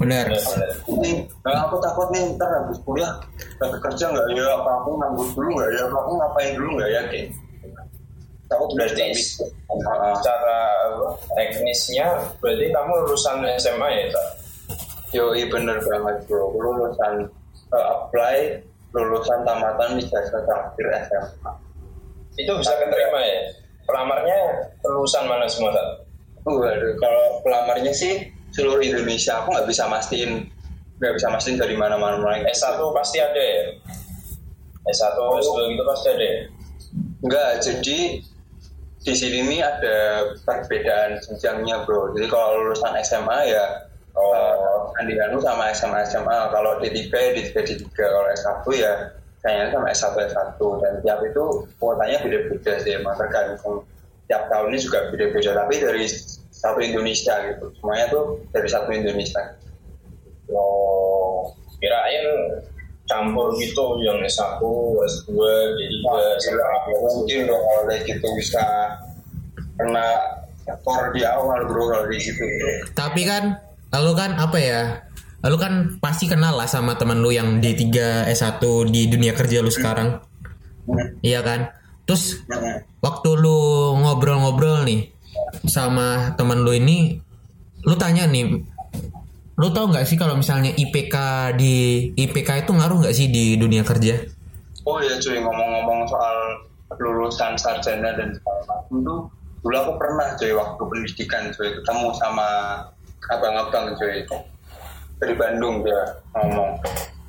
benar 0.00 0.26
nah, 1.44 1.68
aku 1.68 1.76
takut 1.84 2.08
nih 2.14 2.22
ntar 2.36 2.48
habis 2.48 2.78
kuliah 2.88 3.12
dapat 3.60 3.78
kerja 3.84 4.04
nggak 4.08 4.26
ya? 4.32 4.44
Apa 4.56 4.70
aku 4.82 4.90
nganggur 4.96 5.28
dulu 5.36 5.48
nggak 5.60 5.70
ya? 5.76 5.82
Apa 5.88 5.96
aku 6.00 6.10
ngapain 6.16 6.52
dulu 6.56 6.70
nggak 6.80 6.90
ya? 6.90 7.02
Kayak 7.12 7.28
takut 8.48 8.68
Berarti 8.72 9.12
Ah, 9.68 10.16
secara 10.16 10.60
teknisnya 11.36 12.08
berarti 12.40 12.72
kamu 12.72 12.92
lulusan 13.04 13.44
SMA 13.60 13.88
ya, 13.92 14.06
Kak? 14.08 14.28
yo 15.08 15.32
iya 15.32 15.48
bener 15.48 15.80
banget 15.84 16.16
bro. 16.28 16.52
Lulusan 16.56 17.28
eh, 17.72 17.86
apply 17.92 18.36
lulusan 18.96 19.44
tamatan 19.44 20.00
ijazah 20.00 20.42
terakhir 20.48 20.86
SMA 21.08 21.52
Itu 22.38 22.52
bisa 22.56 22.72
keterima 22.78 23.20
ya? 23.20 23.40
Pelamarnya 23.84 24.38
lulusan 24.84 25.24
mana 25.26 25.48
semua, 25.48 25.74
Kak? 25.74 25.88
Waduh, 26.48 26.94
kalau 26.96 27.24
pelamarnya 27.44 27.92
sih 27.92 28.32
seluruh 28.54 28.80
Indonesia 28.80 29.44
aku 29.44 29.52
nggak 29.52 29.68
bisa 29.68 29.84
mastiin 29.90 30.48
nggak 30.98 31.14
bisa 31.14 31.28
mastiin 31.28 31.60
dari 31.60 31.76
mana-mana 31.76 32.16
mana 32.18 32.42
S1 32.48 32.80
pasti 32.96 33.20
ada 33.20 33.38
ya? 33.38 33.64
S1, 34.88 35.18
S2 35.18 35.76
gitu 35.76 35.82
pasti 35.84 36.06
ada 36.10 36.24
ya? 36.24 36.38
Enggak, 37.22 37.50
jadi 37.60 37.98
di 38.98 39.14
sini 39.14 39.38
nih 39.46 39.60
ada 39.62 39.96
perbedaan 40.42 41.22
jenjangnya 41.22 41.86
bro. 41.86 42.12
Jadi 42.18 42.26
kalau 42.26 42.60
lulusan 42.60 42.92
SMA 43.04 43.38
ya 43.52 43.87
Oh. 44.18 44.34
oh. 44.34 44.80
Andikanu 44.98 45.38
sama 45.38 45.70
SMA 45.70 46.02
SMA. 46.10 46.38
Kalau 46.50 46.82
D3 46.82 47.06
ya 47.06 47.30
D3 47.38 47.54
D3. 47.54 47.86
Kalau 47.94 48.26
S1 48.34 48.66
ya 48.74 48.92
kayaknya 49.38 49.66
sama 49.70 49.86
S1 49.94 50.14
S1 50.34 50.58
dan 50.82 50.92
tiap 51.06 51.20
itu 51.22 51.44
kuotanya 51.78 52.18
beda-beda 52.26 52.72
sih 52.82 52.98
emang 52.98 53.14
tergantung 53.14 53.86
tiap 54.26 54.50
tahun 54.50 54.74
ini 54.74 54.78
juga 54.82 54.98
beda-beda 55.14 55.50
tapi 55.64 55.74
dari 55.78 56.04
satu 56.50 56.78
Indonesia 56.82 57.34
gitu 57.54 57.70
semuanya 57.78 58.06
tuh 58.10 58.42
dari 58.50 58.68
satu 58.68 58.90
Indonesia 58.90 59.54
Oh, 60.48 61.52
kirain 61.76 62.24
campur 63.04 63.52
gitu 63.60 64.00
yang 64.00 64.16
S1, 64.24 64.64
S2, 64.64 65.36
D3, 65.76 66.04
S4. 66.40 66.88
mungkin 66.88 67.38
dong 67.44 67.62
kalau 67.68 67.82
kayak 67.84 68.08
gitu 68.08 68.28
bisa 68.32 68.64
kena 69.76 70.08
skor 70.64 71.12
di 71.12 71.20
awal 71.24 71.68
bro 71.68 71.84
kalau 71.88 72.08
di 72.08 72.16
situ 72.16 72.44
tapi 72.96 73.28
kan 73.28 73.60
lalu 73.92 74.12
kan 74.16 74.30
apa 74.36 74.58
ya? 74.58 74.82
Lalu 75.38 75.56
kan 75.56 75.72
pasti 76.02 76.26
kenal 76.26 76.58
lah 76.58 76.66
sama 76.66 76.98
teman 76.98 77.22
lu 77.22 77.30
yang 77.30 77.62
D3 77.62 77.86
S1 78.26 78.58
di 78.90 79.06
dunia 79.06 79.32
kerja 79.38 79.62
lu 79.62 79.70
sekarang. 79.70 80.18
Iya 81.22 81.46
kan? 81.46 81.70
Terus 82.08 82.42
waktu 82.98 83.30
lu 83.38 83.58
ngobrol-ngobrol 84.02 84.82
nih 84.88 85.14
sama 85.68 86.34
teman 86.34 86.66
lu 86.66 86.74
ini 86.74 87.20
lu 87.86 87.94
tanya 87.94 88.26
nih 88.26 88.58
lu 89.58 89.68
tau 89.74 89.90
nggak 89.90 90.06
sih 90.06 90.18
kalau 90.18 90.38
misalnya 90.38 90.70
IPK 90.74 91.16
di 91.58 91.74
IPK 92.14 92.66
itu 92.66 92.70
ngaruh 92.74 93.02
nggak 93.02 93.14
sih 93.14 93.26
di 93.30 93.58
dunia 93.58 93.82
kerja? 93.82 94.18
Oh 94.86 95.02
ya 95.02 95.18
cuy 95.18 95.38
ngomong-ngomong 95.38 96.08
soal 96.08 96.36
lulusan 96.96 97.58
sarjana 97.60 98.16
dan 98.16 98.32
segala 98.32 98.62
macam 98.64 98.96
tuh 99.04 99.20
dulu 99.60 99.76
aku 99.76 99.92
pernah 99.98 100.32
cuy 100.38 100.52
waktu 100.54 100.82
pendidikan 100.88 101.42
cuy 101.52 101.68
ketemu 101.74 102.08
sama 102.16 102.48
abang-abang 103.26 103.94
cuy. 103.98 104.22
Dari 105.18 105.34
Bandung 105.34 105.82
dia 105.82 106.02
ngomong. 106.36 106.78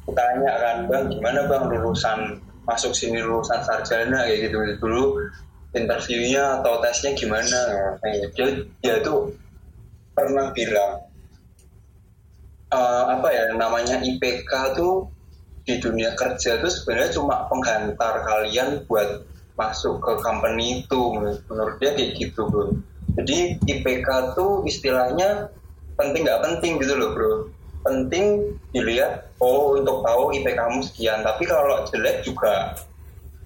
Tanya 0.10 0.54
kan 0.58 0.78
bang 0.90 1.06
gimana 1.14 1.46
bang 1.46 1.64
lulusan 1.70 2.42
masuk 2.66 2.94
sini 2.94 3.22
lulusan 3.22 3.62
sarjana? 3.66 4.26
Kayak 4.26 4.50
gitu. 4.50 4.58
Dulu 4.82 5.04
interviewnya 5.74 6.62
atau 6.62 6.82
tesnya 6.82 7.14
gimana? 7.18 7.60
Kayak 8.02 8.30
dia 8.38 8.48
dia 8.82 8.96
tuh 9.02 9.34
pernah 10.14 10.54
bilang 10.54 11.10
eh, 12.74 13.04
apa 13.10 13.28
ya 13.34 13.44
namanya 13.58 14.02
IPK 14.02 14.52
tuh 14.78 15.10
di 15.70 15.78
dunia 15.78 16.18
kerja 16.18 16.58
itu 16.58 16.68
sebenarnya 16.70 17.14
cuma 17.14 17.46
penghantar 17.46 18.26
kalian 18.26 18.82
buat 18.90 19.22
masuk 19.54 20.02
ke 20.02 20.14
company 20.24 20.82
itu 20.82 21.02
menurut 21.46 21.78
dia 21.78 21.94
kayak 21.94 22.18
gitu 22.18 22.48
bro 22.48 22.74
jadi 23.20 23.60
IPK 23.68 24.34
tuh 24.34 24.66
istilahnya 24.66 25.52
penting 26.00 26.24
nggak 26.24 26.42
penting 26.42 26.80
gitu 26.80 26.96
loh 26.96 27.12
bro. 27.12 27.32
Penting 27.84 28.56
dilihat 28.72 29.32
oh 29.44 29.76
untuk 29.76 30.02
tahu 30.08 30.32
IP 30.32 30.48
kamu 30.56 30.80
sekian. 30.88 31.22
Tapi 31.22 31.44
kalau 31.44 31.84
jelek 31.92 32.24
juga 32.24 32.80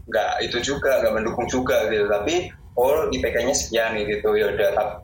nggak 0.07 0.31
itu 0.45 0.57
juga 0.61 1.01
nggak 1.01 1.13
mendukung 1.17 1.49
juga 1.49 1.89
gitu. 1.89 2.05
Tapi 2.05 2.53
oh 2.77 3.09
IPK-nya 3.09 3.53
sekian 3.57 3.97
gitu. 3.97 4.37
Ya 4.37 4.53
udah 4.53 5.01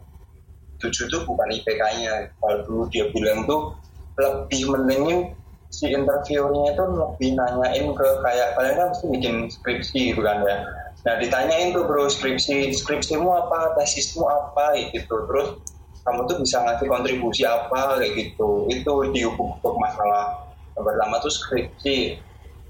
tujuh 0.79 1.11
tuh 1.11 1.21
bukan 1.27 1.49
IPK-nya 1.59 2.31
kalau 2.39 2.57
dulu 2.63 2.83
dia 2.93 3.09
bilang 3.11 3.43
tuh 3.49 3.75
lebih 4.15 4.71
mendingin 4.71 5.35
si 5.69 5.85
interviewnya 5.93 6.73
itu 6.73 6.83
lebih 6.83 7.29
nanyain 7.37 7.85
ke 7.93 8.07
kayak 8.25 8.57
kalian 8.57 8.75
kan 8.75 8.87
mesti 8.89 9.05
bikin 9.13 9.35
skripsi 9.53 9.99
gitu 10.13 10.21
kan 10.25 10.41
ya. 10.41 10.65
Nah 11.05 11.15
ditanyain 11.21 11.71
tuh 11.71 11.85
bro 11.85 12.09
skripsi 12.09 12.73
skripsimu 12.73 13.29
apa 13.29 13.77
tesismu 13.77 14.25
apa 14.25 14.75
gitu. 14.89 15.15
Terus 15.29 15.61
kamu 16.09 16.25
tuh 16.25 16.37
bisa 16.41 16.57
ngasih 16.65 16.89
kontribusi 16.89 17.45
apa 17.45 18.01
kayak 18.01 18.17
gitu. 18.17 18.65
Itu 18.73 18.93
di 19.13 19.21
hukum 19.29 19.77
masalah 19.77 20.41
yang 20.73 20.81
pertama 20.89 21.21
tuh 21.21 21.29
skripsi. 21.29 22.17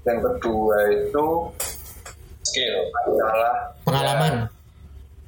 Yang 0.04 0.18
kedua 0.28 0.76
itu 0.92 1.26
skill. 2.44 2.76
masalah 2.92 3.52
Pengalaman. 3.88 4.32
ya, 4.44 4.46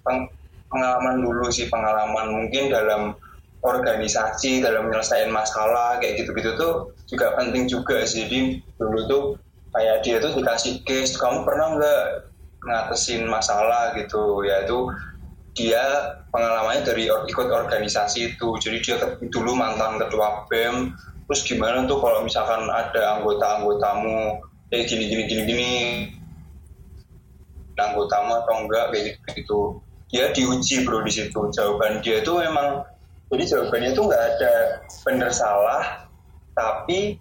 peng- 0.04 0.30
pengalaman 0.68 1.16
dulu 1.24 1.48
sih 1.48 1.72
pengalaman 1.72 2.36
mungkin 2.36 2.68
dalam 2.68 3.16
organisasi 3.64 4.60
dalam 4.60 4.90
menyelesaikan 4.92 5.32
masalah 5.32 5.96
kayak 6.02 6.20
gitu-gitu 6.20 6.52
tuh 6.60 6.74
juga 7.08 7.32
penting 7.40 7.64
juga 7.64 8.04
sih. 8.04 8.28
Jadi 8.28 8.60
dulu 8.76 9.00
tuh 9.08 9.22
kayak 9.72 10.04
dia 10.04 10.20
tuh 10.20 10.36
dikasih 10.36 10.84
case 10.84 11.16
kamu 11.16 11.48
pernah 11.48 11.80
nggak 11.80 12.02
ngatasin 12.68 13.24
masalah? 13.24 13.96
gitu. 13.96 14.44
Ya 14.44 14.68
itu 14.68 14.92
dia 15.52 15.80
pengalamannya 16.32 16.82
dari 16.84 17.08
ikut 17.08 17.48
organisasi 17.48 18.36
itu. 18.36 18.48
Jadi 18.60 18.76
dia 18.80 18.96
dulu 19.28 19.52
mantan 19.52 20.00
ketua 20.00 20.48
bem 20.48 20.96
terus 21.28 21.48
gimana 21.48 21.88
tuh 21.88 22.02
kalau 22.02 22.20
misalkan 22.26 22.68
ada 22.68 23.16
anggota-anggotamu 23.16 24.42
kayak 24.68 24.84
gini 24.84 25.04
gini 25.08 25.22
gini 25.24 25.42
gini 25.48 25.72
anggotamu 27.78 28.36
atau 28.44 28.54
enggak? 28.64 28.92
Kayak 28.92 29.36
gitu, 29.36 29.80
dia 30.12 30.28
diuji 30.32 30.84
bro 30.84 31.00
di 31.04 31.12
situ. 31.12 31.40
Jawaban 31.52 32.04
dia 32.04 32.20
itu 32.20 32.32
memang 32.36 32.84
jadi 33.32 33.44
jawabannya 33.48 33.90
itu 33.96 34.02
nggak 34.04 34.24
ada 34.36 34.52
benar 35.08 35.30
salah 35.32 36.04
tapi 36.52 37.16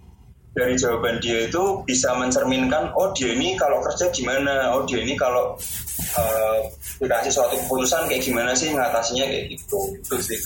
dari 0.52 0.76
jawaban 0.76 1.16
dia 1.24 1.48
itu 1.48 1.80
bisa 1.88 2.12
mencerminkan 2.12 2.92
oh 2.92 3.08
dia 3.16 3.32
ini 3.32 3.56
kalau 3.56 3.80
kerja 3.80 4.12
gimana 4.12 4.76
oh 4.76 4.84
dia 4.84 5.00
ini 5.00 5.16
kalau 5.16 5.56
eh, 5.96 6.58
dikasih 7.00 7.32
suatu 7.32 7.56
keputusan 7.56 8.04
kayak 8.04 8.20
gimana 8.20 8.52
sih 8.52 8.68
ngatasinya 8.68 9.24
kayak 9.24 9.56
gitu 9.56 9.80
itu 9.96 10.14
sih 10.20 10.38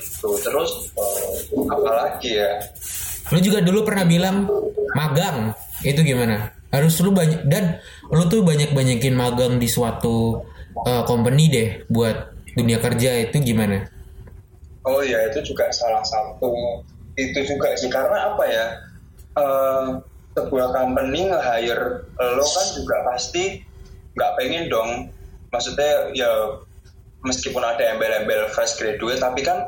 itu 0.00 0.30
terus 0.40 0.70
eh, 0.96 1.68
apalagi 1.68 2.40
ya 2.40 2.50
Lu 3.30 3.38
juga 3.38 3.62
dulu 3.62 3.86
pernah 3.86 4.04
bilang 4.08 4.48
magang. 4.98 5.54
Itu 5.86 6.02
gimana? 6.02 6.50
Harus 6.70 6.98
lu 7.02 7.14
banyak 7.14 7.46
dan 7.46 7.78
lu 8.10 8.26
tuh 8.26 8.42
banyak-banyakin 8.42 9.14
magang 9.14 9.56
di 9.58 9.66
suatu 9.70 10.42
uh, 10.86 11.02
company 11.06 11.50
deh 11.50 11.68
buat 11.90 12.34
dunia 12.54 12.78
kerja 12.82 13.26
itu 13.26 13.36
gimana? 13.42 13.86
Oh 14.86 15.00
ya 15.04 15.18
itu 15.30 15.52
juga 15.52 15.68
salah 15.70 16.02
satu 16.02 16.52
itu 17.18 17.38
juga 17.44 17.74
sih 17.76 17.90
karena 17.90 18.32
apa 18.32 18.44
ya 18.48 18.66
eh, 19.40 19.86
sebuah 20.36 20.66
company 20.70 21.26
nge-hire 21.32 22.06
lo 22.16 22.46
kan 22.46 22.66
juga 22.78 22.96
pasti 23.08 23.64
nggak 24.14 24.32
pengen 24.38 24.64
dong. 24.70 24.90
Maksudnya 25.50 26.14
ya 26.14 26.30
meskipun 27.26 27.60
ada 27.60 27.82
embel-embel 27.96 28.48
fresh 28.54 28.78
graduate 28.78 29.20
tapi 29.20 29.42
kan 29.42 29.66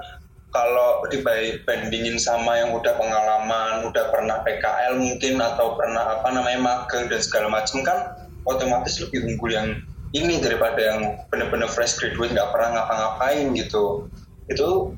kalau 0.52 1.00
dibandingin 1.08 2.20
sama 2.20 2.61
yang 2.61 2.76
udah 2.76 2.92
pengalaman 3.00 3.88
udah 3.88 4.12
pernah 4.12 4.44
PKL 4.44 5.00
mungkin 5.00 5.40
atau 5.40 5.80
pernah 5.80 6.20
apa 6.20 6.28
namanya 6.28 6.61
magang 6.61 7.08
dan 7.08 7.20
segala 7.24 7.48
macam 7.48 7.80
kan 7.80 7.98
otomatis 8.44 9.00
lebih 9.00 9.32
unggul 9.32 9.50
yang 9.50 9.68
ini 10.12 10.44
daripada 10.44 10.76
yang 10.76 11.00
bener-bener 11.32 11.68
fresh 11.72 11.96
graduate 11.96 12.37
nggak 12.37 12.52
pernah 12.52 12.80
ngapa-ngapain 12.80 13.48
gitu. 13.56 14.06
Itu 14.46 14.92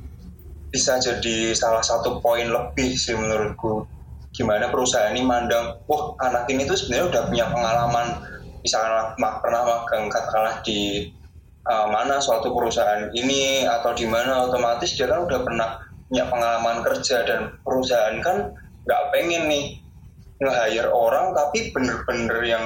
bisa 0.74 0.98
jadi 0.98 1.54
salah 1.54 1.86
satu 1.86 2.18
poin 2.18 2.50
lebih 2.50 2.98
sih 2.98 3.14
menurutku 3.14 3.86
gimana 4.34 4.66
perusahaan 4.66 5.14
ini 5.14 5.22
mandang 5.22 5.78
wah 5.86 6.10
anak 6.18 6.50
ini 6.50 6.66
tuh 6.66 6.74
sebenarnya 6.74 7.06
udah 7.08 7.22
punya 7.30 7.46
pengalaman. 7.54 8.06
Misalnya 8.66 9.14
ma- 9.20 9.38
pernah 9.38 9.62
magang 9.62 10.10
katakanlah 10.10 10.58
di 10.66 11.06
uh, 11.70 11.86
mana 11.86 12.18
suatu 12.18 12.50
perusahaan 12.50 13.12
ini 13.14 13.62
atau 13.62 13.94
di 13.94 14.08
mana 14.10 14.50
otomatis 14.50 14.96
dia 14.98 15.06
kan 15.06 15.22
udah 15.22 15.40
pernah 15.44 15.68
punya 16.10 16.24
pengalaman 16.26 16.82
kerja 16.82 17.22
dan 17.22 17.40
perusahaan 17.62 18.16
kan 18.24 18.50
nggak 18.84 19.02
pengen 19.14 19.48
nih 19.48 19.64
nge-hire 20.42 20.90
orang 20.90 21.30
tapi 21.32 21.70
bener-bener 21.70 22.38
yang 22.42 22.64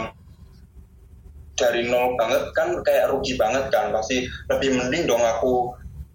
dari 1.59 1.91
nol 1.91 2.15
banget 2.15 2.49
kan 2.55 2.79
kayak 2.81 3.13
rugi 3.13 3.37
banget 3.37 3.69
kan. 3.69 3.93
Pasti 3.93 4.25
lebih 4.49 4.79
mending 4.79 5.05
dong 5.05 5.21
aku 5.21 5.75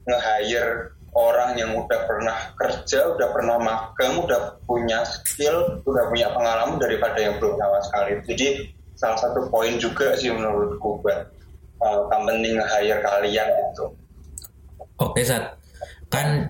nge-hire 0.09 0.92
orang 1.13 1.53
yang 1.57 1.71
udah 1.77 1.99
pernah 2.09 2.37
kerja, 2.57 3.13
udah 3.13 3.27
pernah 3.29 3.57
magang, 3.61 4.17
udah 4.17 4.57
punya 4.65 5.05
skill, 5.05 5.81
udah 5.85 6.09
punya 6.09 6.33
pengalaman 6.33 6.81
daripada 6.81 7.17
yang 7.21 7.37
belum 7.37 7.53
sama 7.57 7.79
sekali. 7.85 8.11
Jadi 8.25 8.47
salah 8.97 9.19
satu 9.21 9.49
poin 9.49 9.77
juga 9.77 10.17
sih 10.17 10.33
menurutku 10.33 11.01
buat 11.01 11.29
uh, 11.81 12.09
company 12.09 12.57
nge-hire 12.57 13.01
kalian 13.01 13.47
gitu. 13.49 13.85
Oke 14.97 15.21
Sat, 15.25 15.57
kan 16.09 16.49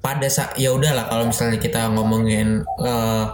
pada 0.00 0.28
saat 0.30 0.54
ya 0.54 0.70
udahlah 0.70 1.10
kalau 1.10 1.24
misalnya 1.26 1.58
kita 1.58 1.90
ngomongin 1.90 2.62
eh, 2.62 3.24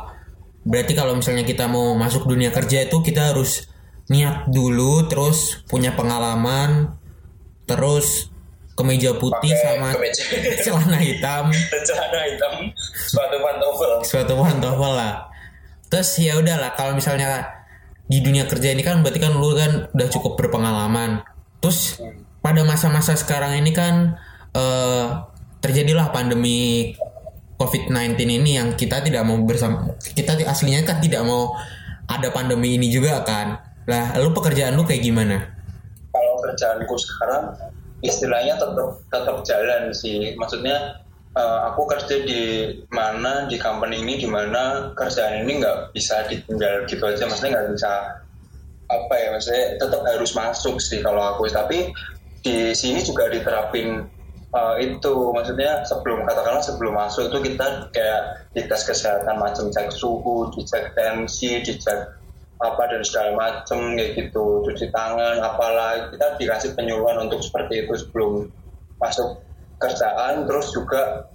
berarti 0.65 0.93
kalau 0.97 1.21
misalnya 1.21 1.45
kita 1.45 1.69
mau 1.69 1.93
masuk 1.93 2.25
dunia 2.25 2.49
kerja 2.49 2.89
itu 2.89 3.05
kita 3.05 3.35
harus 3.35 3.69
niat 4.09 4.49
dulu, 4.49 5.05
terus 5.05 5.61
punya 5.69 5.93
pengalaman, 5.93 6.97
terus 7.69 8.32
kemeja 8.73 9.11
putih 9.17 9.53
Pakai 9.53 9.65
sama 9.77 9.89
kemeja. 9.93 10.23
celana 10.65 10.99
hitam, 10.99 11.45
dan 11.53 11.83
celana 11.89 12.21
hitam 12.29 12.55
sepatu 12.95 13.37
pantofel 13.41 13.93
suatu 14.05 14.35
pantofel 14.39 14.93
lah. 14.97 15.15
Terus 15.93 16.09
ya 16.21 16.41
udahlah 16.41 16.73
kalau 16.73 16.97
misalnya 16.97 17.45
di 18.09 18.19
dunia 18.25 18.49
kerja 18.49 18.73
ini 18.73 18.81
kan 18.81 19.05
berarti 19.05 19.21
kan 19.21 19.33
lu 19.37 19.53
kan 19.53 19.93
udah 19.93 20.09
cukup 20.09 20.41
berpengalaman. 20.41 21.21
Terus 21.61 22.01
pada 22.41 22.65
masa-masa 22.65 23.15
sekarang 23.15 23.61
ini 23.61 23.71
kan 23.77 24.17
eh, 24.57 25.07
terjadilah 25.63 26.11
pandemi 26.11 26.93
COVID-19 27.61 28.19
ini 28.19 28.59
yang 28.59 28.75
kita 28.75 29.05
tidak 29.05 29.23
mau 29.23 29.39
bersama 29.47 29.95
kita 30.03 30.35
aslinya 30.49 30.83
kan 30.83 30.99
tidak 30.99 31.23
mau 31.23 31.55
ada 32.11 32.29
pandemi 32.35 32.75
ini 32.75 32.91
juga 32.91 33.23
kan. 33.23 33.61
Lah, 33.87 34.15
lu 34.19 34.31
pekerjaan 34.31 34.79
lu 34.79 34.87
kayak 34.87 35.03
gimana? 35.03 35.43
Kalau 36.15 36.35
kerjaanku 36.43 36.95
sekarang 36.99 37.51
istilahnya 38.03 38.59
tetap 38.59 39.01
tetap 39.09 39.37
jalan 39.47 39.95
sih. 39.95 40.35
Maksudnya 40.35 41.01
uh, 41.39 41.73
aku 41.73 41.87
kerja 41.89 42.23
di 42.27 42.75
mana 42.91 43.47
di 43.47 43.57
company 43.57 44.03
ini 44.03 44.21
di 44.21 44.29
mana 44.29 44.93
kerjaan 44.99 45.47
ini 45.47 45.63
nggak 45.63 45.95
bisa 45.95 46.27
ditinggal 46.27 46.85
gitu 46.91 47.03
aja. 47.07 47.25
Maksudnya 47.25 47.59
nggak 47.59 47.69
bisa 47.79 47.93
apa 48.93 49.15
ya 49.17 49.29
maksudnya 49.33 49.65
tetap 49.81 50.03
harus 50.05 50.33
masuk 50.37 50.77
sih 50.77 51.01
kalau 51.01 51.23
aku 51.33 51.49
tapi 51.49 51.89
di 52.45 52.77
sini 52.77 53.01
juga 53.01 53.31
diterapin 53.33 54.05
uh, 54.53 54.77
itu 54.79 55.33
maksudnya 55.33 55.83
sebelum 55.89 56.29
katakanlah 56.29 56.61
sebelum 56.61 56.95
masuk 56.95 57.33
itu 57.33 57.53
kita 57.53 57.89
kayak 57.95 58.23
dites 58.53 58.83
kesehatan 58.85 59.41
macam 59.41 59.73
cek 59.73 59.89
suhu 59.95 60.53
dicek 60.53 60.93
tensi 60.93 61.63
dicek 61.65 62.22
apa 62.63 62.83
dan 62.89 63.03
segala 63.03 63.31
macam 63.35 63.99
kayak 63.99 64.15
gitu. 64.15 64.63
Cuci 64.65 64.95
tangan 64.95 65.43
apalah. 65.43 66.09
Kita 66.15 66.39
dikasih 66.39 66.79
penyuluhan 66.79 67.27
untuk 67.27 67.43
seperti 67.43 67.85
itu 67.87 67.93
sebelum 67.99 68.47
masuk 69.03 69.43
kerjaan. 69.83 70.47
Terus 70.47 70.71
juga 70.71 71.27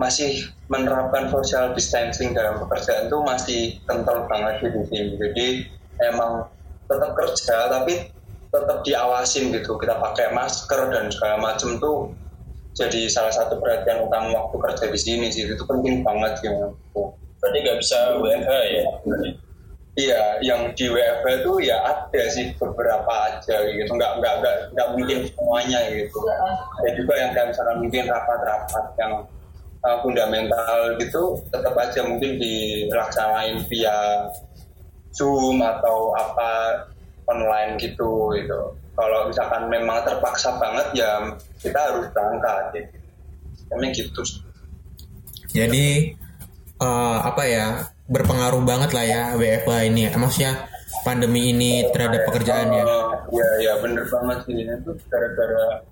masih 0.00 0.48
menerapkan 0.72 1.28
social 1.28 1.76
distancing 1.76 2.32
dalam 2.32 2.56
pekerjaan 2.64 3.12
itu 3.12 3.18
masih 3.20 3.60
kental 3.84 4.24
banget 4.32 4.64
di 4.64 4.80
sini 4.88 5.12
jadi 5.20 5.46
emang 6.08 6.48
tetap 6.88 7.12
kerja 7.12 7.68
tapi 7.68 8.08
tetap 8.50 8.82
diawasin 8.82 9.54
gitu. 9.54 9.78
Kita 9.78 10.00
pakai 10.02 10.34
masker 10.34 10.90
dan 10.90 11.06
segala 11.12 11.36
macam 11.38 11.78
tuh 11.78 12.10
jadi 12.74 13.06
salah 13.10 13.30
satu 13.30 13.58
perhatian 13.62 14.06
utama 14.06 14.30
waktu 14.34 14.56
kerja 14.58 14.84
di 14.90 14.98
sini 14.98 15.26
sih 15.30 15.46
itu 15.46 15.64
penting 15.66 16.02
banget 16.02 16.38
menurutku. 16.42 17.14
berarti 17.40 17.58
nggak 17.64 17.78
bisa 17.80 17.98
WFH 18.20 18.52
ya 18.68 18.84
Iya, 19.98 20.38
yang 20.46 20.70
di 20.78 20.86
WFH 20.86 21.42
itu 21.42 21.52
ya 21.66 21.76
ada 21.82 22.22
sih 22.30 22.54
beberapa 22.56 23.10
aja 23.26 23.56
gitu, 23.66 23.90
nggak 23.90 24.22
nggak 24.22 24.34
nggak 24.38 24.56
nggak 24.72 24.88
mungkin 24.94 25.18
semuanya 25.34 25.80
gitu. 25.90 26.18
Ada 26.78 26.90
juga 26.94 27.14
yang 27.18 27.30
kayak 27.34 27.46
misalkan 27.50 27.76
mungkin 27.82 28.04
rapat-rapat 28.06 28.84
yang 29.02 29.12
uh, 29.84 29.98
fundamental 30.04 30.76
gitu 31.00 31.22
tetap 31.48 31.74
aja 31.76 32.00
mungkin 32.04 32.36
dilaksanain 32.36 33.64
via 33.66 34.28
zoom 35.10 35.58
atau 35.58 36.14
apa 36.14 36.84
online 37.26 37.74
gitu 37.82 38.34
gitu 38.38 38.60
kalau 38.94 39.26
misalkan 39.26 39.70
memang 39.72 40.04
terpaksa 40.04 40.60
banget 40.60 41.02
ya 41.02 41.12
kita 41.62 41.78
harus 41.78 42.04
berangkat 42.12 42.64
gitu. 42.76 42.96
Emang 43.70 43.90
gitu 43.94 44.22
Jadi 45.50 46.14
eh, 46.78 47.18
apa 47.22 47.42
ya 47.46 47.89
berpengaruh 48.10 48.62
banget 48.66 48.90
lah 48.90 49.04
ya 49.06 49.22
WFH 49.38 49.70
ini. 49.86 50.10
Maksudnya 50.10 50.66
pandemi 51.06 51.54
ini 51.54 51.86
terhadap 51.94 52.26
pekerjaan 52.26 52.74
ya. 52.74 52.84
Ya 53.30 53.48
ya 53.62 53.72
bener 53.78 54.04
banget 54.10 54.38
sih 54.44 54.54
ini 54.58 54.74
tuh 54.82 54.98
gara-gara 55.06 55.86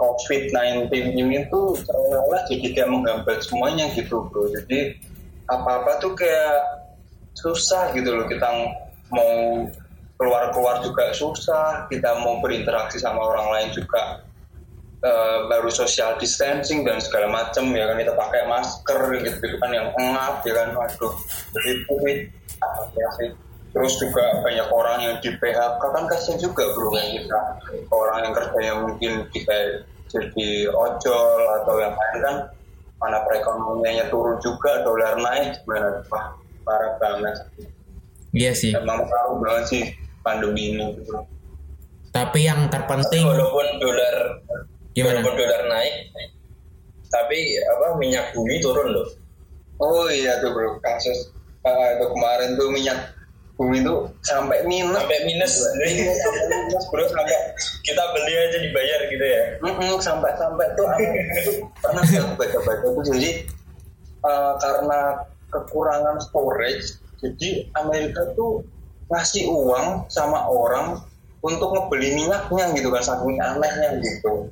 COVID-19 0.00 0.88
ini 1.12 1.44
tuh 1.52 1.76
seolah-olah 1.76 2.48
jadi 2.48 2.66
kayak 2.72 2.88
menghambat 2.88 3.44
semuanya 3.44 3.92
gitu 3.92 4.24
bro 4.32 4.48
jadi 4.48 4.96
apa-apa 5.52 6.00
tuh 6.00 6.16
kayak 6.16 6.56
susah 7.36 7.92
gitu 7.92 8.08
loh 8.08 8.24
kita 8.24 8.48
mau 9.12 9.68
keluar-keluar 10.16 10.80
juga 10.80 11.12
susah 11.12 11.84
kita 11.92 12.16
mau 12.24 12.40
berinteraksi 12.40 12.96
sama 12.96 13.20
orang 13.20 13.48
lain 13.52 13.68
juga 13.76 14.24
eh, 15.00 15.38
baru 15.48 15.70
social 15.72 16.16
distancing 16.20 16.84
dan 16.84 17.00
segala 17.00 17.28
macam 17.28 17.72
ya 17.72 17.88
kan. 17.88 17.96
Kita 17.98 18.14
pakai 18.16 18.42
masker 18.48 19.00
gitu, 19.20 19.36
gitu 19.40 19.56
kan 19.58 19.70
yang 19.72 19.88
engap 19.96 20.44
ya 20.44 20.52
kan. 20.54 20.68
Waduh 20.76 21.14
jadi 21.56 21.70
covid 21.88 22.18
ya 22.96 23.08
sih. 23.20 23.30
Terus 23.70 24.02
juga 24.02 24.42
banyak 24.42 24.68
orang 24.74 24.98
yang 24.98 25.14
di 25.22 25.30
PHK 25.30 25.82
kan 25.82 26.04
kasihan 26.10 26.38
juga 26.42 26.66
bro 26.74 26.90
kayak 26.90 27.22
kita. 27.22 27.40
Orang 27.94 28.18
yang 28.26 28.34
kerjanya 28.34 28.74
mungkin 28.82 29.12
kita 29.30 29.86
jadi 30.10 30.50
ojol 30.74 31.40
atau 31.62 31.74
yang 31.78 31.94
lain 31.94 32.16
kan 32.18 32.36
mana 33.00 33.22
perekonomiannya 33.24 34.10
turun 34.10 34.36
juga 34.42 34.82
dolar 34.82 35.16
naik 35.22 35.62
gimana? 35.64 36.02
Wah 36.10 36.34
parah 36.66 36.92
banget. 36.98 37.34
Iya 38.34 38.52
sih. 38.54 38.70
emang 38.74 39.06
parah 39.06 39.38
banget 39.38 39.64
sih 39.70 39.82
pandemi 40.26 40.74
ini 40.74 40.98
gitu. 41.00 41.14
Tapi 42.10 42.42
yang 42.42 42.66
terpenting 42.68 43.22
walaupun 43.22 43.66
dolar 43.78 44.16
Gimana? 45.00 45.24
walaupun 45.24 45.34
dolar 45.40 45.62
naik 45.72 45.94
tapi 47.10 47.38
apa 47.66 47.98
minyak 47.98 48.30
bumi 48.32 48.62
turun 48.62 48.94
loh. 48.94 49.08
Oh 49.82 50.06
iya 50.06 50.38
tuh 50.38 50.54
bro. 50.54 50.78
Kasus 50.78 51.34
uh, 51.66 51.88
itu 51.98 52.06
kemarin 52.06 52.54
tuh 52.54 52.70
minyak 52.70 53.18
bumi 53.58 53.82
tuh 53.82 54.06
sampai 54.22 54.62
minus. 54.62 54.94
Sampai 54.94 55.18
minus. 55.26 55.52
Minus 55.82 56.84
bro 56.94 57.04
sampai 57.10 57.38
kita 57.82 58.02
beli 58.14 58.32
aja 58.38 58.58
dibayar 58.62 59.00
gitu 59.10 59.26
ya? 59.26 59.42
Mm-mm, 59.58 59.98
sampai 59.98 60.30
sampai 60.38 60.66
tuh 60.78 60.86
pernah 61.82 62.02
nggak 62.06 62.26
baca-baca 62.38 62.86
tuh? 62.86 63.02
Jadi 63.10 63.30
uh, 64.22 64.54
karena 64.62 65.00
kekurangan 65.50 66.22
storage 66.22 67.02
jadi 67.18 67.68
Amerika 67.76 68.22
tuh 68.38 68.62
ngasih 69.10 69.50
uang 69.50 70.06
sama 70.06 70.46
orang 70.46 71.02
untuk 71.40 71.72
ngebeli 71.72 72.12
minyaknya 72.14 72.64
gitu 72.76 72.88
kan 72.88 73.02
saking 73.02 73.36
anehnya 73.40 73.88
gitu. 74.00 74.48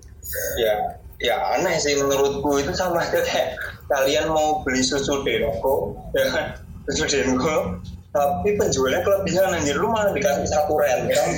Ya 0.57 0.75
ya 1.19 1.37
aneh 1.59 1.75
sih 1.77 1.99
menurutku 1.99 2.63
itu 2.63 2.71
sama 2.73 3.03
aja 3.03 3.19
kayak 3.21 3.59
kalian 3.91 4.31
mau 4.31 4.63
beli 4.63 4.81
susu 4.81 5.21
Denko 5.27 5.93
ya 6.15 6.25
kan? 6.33 6.47
Susu 6.89 7.05
Denko 7.11 7.77
tapi 8.09 8.57
penjualnya 8.57 9.05
kelebihan 9.05 9.53
anjir. 9.53 9.77
Lu 9.77 9.93
malah 9.93 10.11
dikasih 10.11 10.49
satu 10.49 10.75
rent 10.81 11.07
kan? 11.13 11.29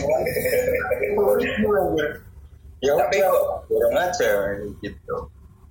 Ya 2.81 2.97
Tapi 2.97 3.17
kok- 3.21 3.69
dorong 3.69 3.97
aja 3.99 4.31
gitu. 4.81 5.17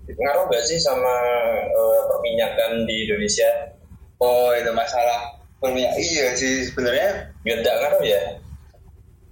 Ngaruh 0.10 0.44
gak 0.50 0.64
sih 0.66 0.78
sama 0.78 1.14
eh, 1.70 2.02
perminyakan 2.06 2.86
di 2.86 3.06
Indonesia? 3.10 3.50
Oh 4.20 4.52
itu 4.54 4.70
masalah 4.74 5.38
perminyak. 5.58 5.96
Iya 5.98 6.34
sih 6.36 6.70
sebenarnya 6.70 7.30
nggak 7.46 7.76
ngaruh 7.82 8.04
ya 8.04 8.22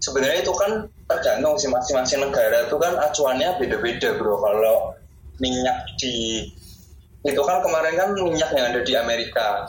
sebenarnya 0.07 0.39
itu 0.47 0.53
kan 0.55 0.71
tergantung 1.11 1.59
sih 1.59 1.67
masing-masing 1.67 2.23
negara 2.23 2.63
itu 2.63 2.75
kan 2.79 2.95
acuannya 2.95 3.59
beda-beda 3.59 4.15
bro. 4.15 4.39
Kalau 4.39 4.95
minyak 5.43 5.83
di 5.99 6.47
itu 7.27 7.41
kan 7.43 7.59
kemarin 7.59 7.93
kan 7.99 8.09
minyak 8.15 8.47
yang 8.55 8.71
ada 8.71 8.81
di 8.87 8.93
Amerika. 8.95 9.67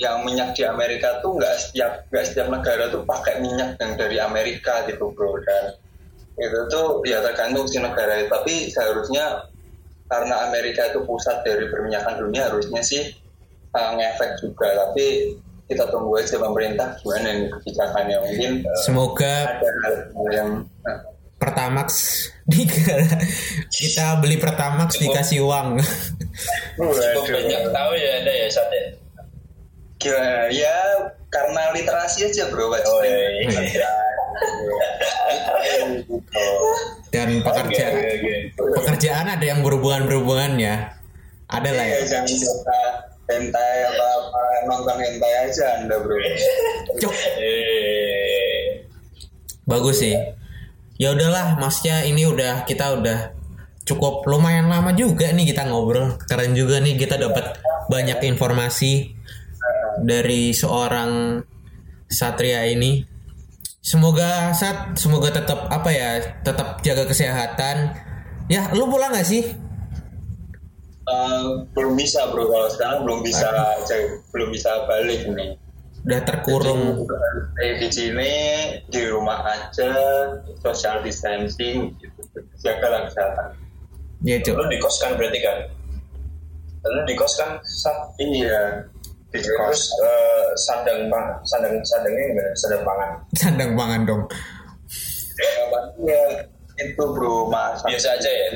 Yang 0.00 0.16
minyak 0.26 0.50
di 0.58 0.62
Amerika 0.66 1.22
tuh 1.22 1.38
nggak 1.38 1.54
setiap 1.60 1.92
nggak 2.10 2.24
setiap 2.26 2.48
negara 2.50 2.90
tuh 2.90 3.06
pakai 3.06 3.38
minyak 3.38 3.78
yang 3.78 3.94
dari 3.94 4.18
Amerika 4.18 4.82
gitu 4.90 5.14
bro. 5.14 5.38
Dan 5.46 5.78
itu 6.40 6.58
tuh 6.66 6.98
ya 7.06 7.22
tergantung 7.22 7.70
si 7.70 7.78
negara. 7.78 8.18
Itu 8.18 8.34
tapi 8.34 8.54
seharusnya 8.74 9.46
karena 10.10 10.50
Amerika 10.50 10.90
itu 10.90 11.06
pusat 11.06 11.46
dari 11.46 11.70
perminyakan 11.70 12.18
dunia 12.18 12.50
harusnya 12.50 12.82
sih 12.82 13.14
uh, 13.76 13.90
ngefek 13.94 14.42
juga. 14.42 14.66
Tapi 14.66 15.38
kita 15.70 15.86
tunggu 15.86 16.18
aja 16.18 16.36
pemerintah 16.42 16.98
gimana 16.98 17.30
nih 17.30 17.46
kebijakannya 17.46 18.16
mungkin 18.26 18.52
uh, 18.66 18.82
semoga 18.82 19.34
ada 19.54 19.68
hal 19.86 20.26
yang 20.34 20.50
uh, 20.82 20.98
Pertamax 21.40 21.88
di 22.50 22.68
kita 23.72 24.18
beli 24.20 24.36
Pertamax 24.36 25.00
dikasih 25.00 25.40
uang. 25.46 25.80
cukup 26.76 27.24
banyak 27.32 27.62
tahu 27.72 27.92
ya 27.96 28.10
ada 28.20 28.32
ya 28.34 28.46
saat 28.52 28.68
ya 28.74 28.84
gimana 30.00 30.48
ya 30.52 30.76
karena 31.30 31.62
literasi 31.76 32.26
aja 32.26 32.48
bro 32.50 32.72
Pak. 32.72 32.82
Oh, 32.88 33.00
iya, 33.04 33.28
iya. 33.46 33.60
Gitu. 33.62 33.80
Dan 37.10 37.42
pekerjaan 37.44 37.92
Oke, 37.94 38.06
oke, 38.06 38.32
oke. 38.56 38.74
pekerjaan 38.80 39.26
ada 39.28 39.44
yang 39.44 39.60
berhubungan 39.60 40.08
berhubungan 40.08 40.58
ya. 40.58 40.96
Ada 41.50 41.70
lah 41.74 41.84
ya. 41.86 41.96
Iya, 42.00 42.06
jangan 42.06 43.09
hentai 43.30 43.76
apa 43.86 44.06
apa 44.18 44.42
nonton 44.66 44.96
hentai 44.98 45.32
aja 45.46 45.64
anda 45.80 45.96
bro 46.02 46.18
Cuk. 46.98 47.14
Eh, 47.38 48.84
Bagus 49.70 50.02
sih. 50.02 50.18
Ya 51.00 51.14
udahlah, 51.14 51.56
maksudnya 51.56 52.02
ini 52.04 52.26
udah 52.26 52.66
kita 52.66 52.98
udah 52.98 53.32
cukup 53.86 54.26
lumayan 54.28 54.68
lama 54.68 54.92
juga 54.92 55.30
nih 55.30 55.54
kita 55.54 55.70
ngobrol. 55.70 56.18
Keren 56.26 56.52
juga 56.52 56.82
nih 56.82 56.98
kita 56.98 57.16
dapat 57.16 57.56
banyak 57.86 58.18
informasi 58.34 59.14
dari 60.02 60.50
seorang 60.52 61.40
Satria 62.10 62.66
ini. 62.66 63.06
Semoga 63.80 64.52
Sat, 64.52 64.98
semoga 65.00 65.32
tetap 65.32 65.70
apa 65.72 65.88
ya, 65.88 66.20
tetap 66.44 66.84
jaga 66.84 67.08
kesehatan. 67.08 67.96
Ya, 68.50 68.68
lu 68.74 68.90
pulang 68.90 69.14
gak 69.14 69.24
sih? 69.24 69.46
Eh, 71.10 71.44
belum 71.74 71.94
bisa 71.98 72.30
bro. 72.30 72.46
Kalau 72.46 72.68
sekarang 72.70 72.98
belum 73.02 73.20
bisa 73.26 73.48
belum 74.30 74.48
bisa 74.54 74.70
balik 74.86 75.26
nih. 75.26 75.58
Udah 76.06 76.20
terkurung. 76.24 77.04
Stay 77.52 77.70
di 77.76 77.88
sini 77.92 78.32
di 78.88 79.02
rumah 79.10 79.42
aja 79.44 79.90
social 80.62 81.02
distancing 81.04 81.92
gitu 81.98 82.20
jagalah 82.62 83.04
kesehatan. 83.10 83.48
Ya, 84.20 84.36
Cuk. 84.40 84.52
lu 84.56 84.64
di 84.68 84.78
kos 84.78 85.00
kan 85.00 85.16
berarti 85.16 85.40
kan? 85.40 85.58
Lu 86.84 87.00
di 87.04 87.14
kos 87.16 87.34
kan 87.36 87.56
Sat? 87.64 87.96
iya. 88.20 88.84
di 89.30 89.38
kos. 89.44 89.80
Eh, 90.00 90.48
sandang 90.58 91.06
pa- 91.06 91.38
sandang 91.46 91.76
sandangnya 91.84 92.24
gimana? 92.32 92.50
Sandang 92.56 92.82
pangan. 92.82 93.10
Sandang 93.36 93.70
pangan 93.76 94.00
dong. 94.04 94.22
ya 96.00 96.22
itu 96.80 97.04
bro 97.12 97.48
mas. 97.48 97.80
Biasa 97.84 98.16
aja 98.16 98.28
ya 98.30 98.48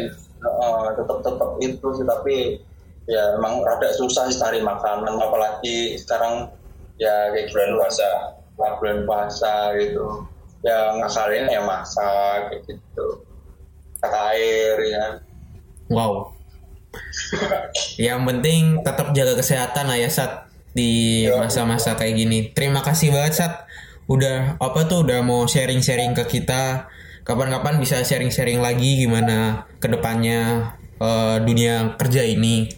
tetap 0.96 1.18
tetap 1.24 1.50
itu 1.60 1.86
sih 1.96 2.06
tapi 2.06 2.36
ya 3.04 3.36
emang 3.36 3.60
rada 3.64 3.90
susah 3.96 4.28
sih 4.28 4.40
cari 4.40 4.60
makanan 4.64 5.20
apalagi 5.20 5.96
sekarang 6.00 6.48
ya 6.96 7.32
kayak 7.34 7.52
bulan 7.52 7.70
puasa 7.76 8.10
lah, 8.56 8.72
bulan 8.80 8.98
puasa 9.04 9.54
gitu 9.76 10.04
ya 10.64 10.96
ngakalin 10.96 11.44
ya 11.52 11.60
masak 11.64 12.38
kayak 12.48 12.60
gitu 12.68 13.06
air 14.04 14.76
ya 14.84 15.06
Wow. 15.92 16.32
Yang 18.00 18.20
penting 18.24 18.62
tetap 18.80 19.12
jaga 19.12 19.34
kesehatan 19.36 19.84
lah 19.90 19.98
ya 19.98 20.08
Sat 20.08 20.48
di 20.72 21.24
masa-masa 21.28 21.94
kayak 21.98 22.14
gini. 22.16 22.38
Terima 22.54 22.80
kasih 22.80 23.12
banget 23.12 23.44
Sat. 23.44 23.52
Udah 24.08 24.56
apa 24.60 24.84
tuh 24.88 25.04
udah 25.04 25.20
mau 25.24 25.44
sharing-sharing 25.44 26.16
ke 26.16 26.24
kita. 26.28 26.88
Kapan-kapan 27.24 27.80
bisa 27.80 28.04
sharing-sharing 28.04 28.60
lagi 28.60 29.00
gimana 29.00 29.64
ke 29.80 29.88
depannya 29.88 30.72
eh, 31.00 31.36
dunia 31.40 31.96
kerja 31.96 32.20
ini. 32.20 32.68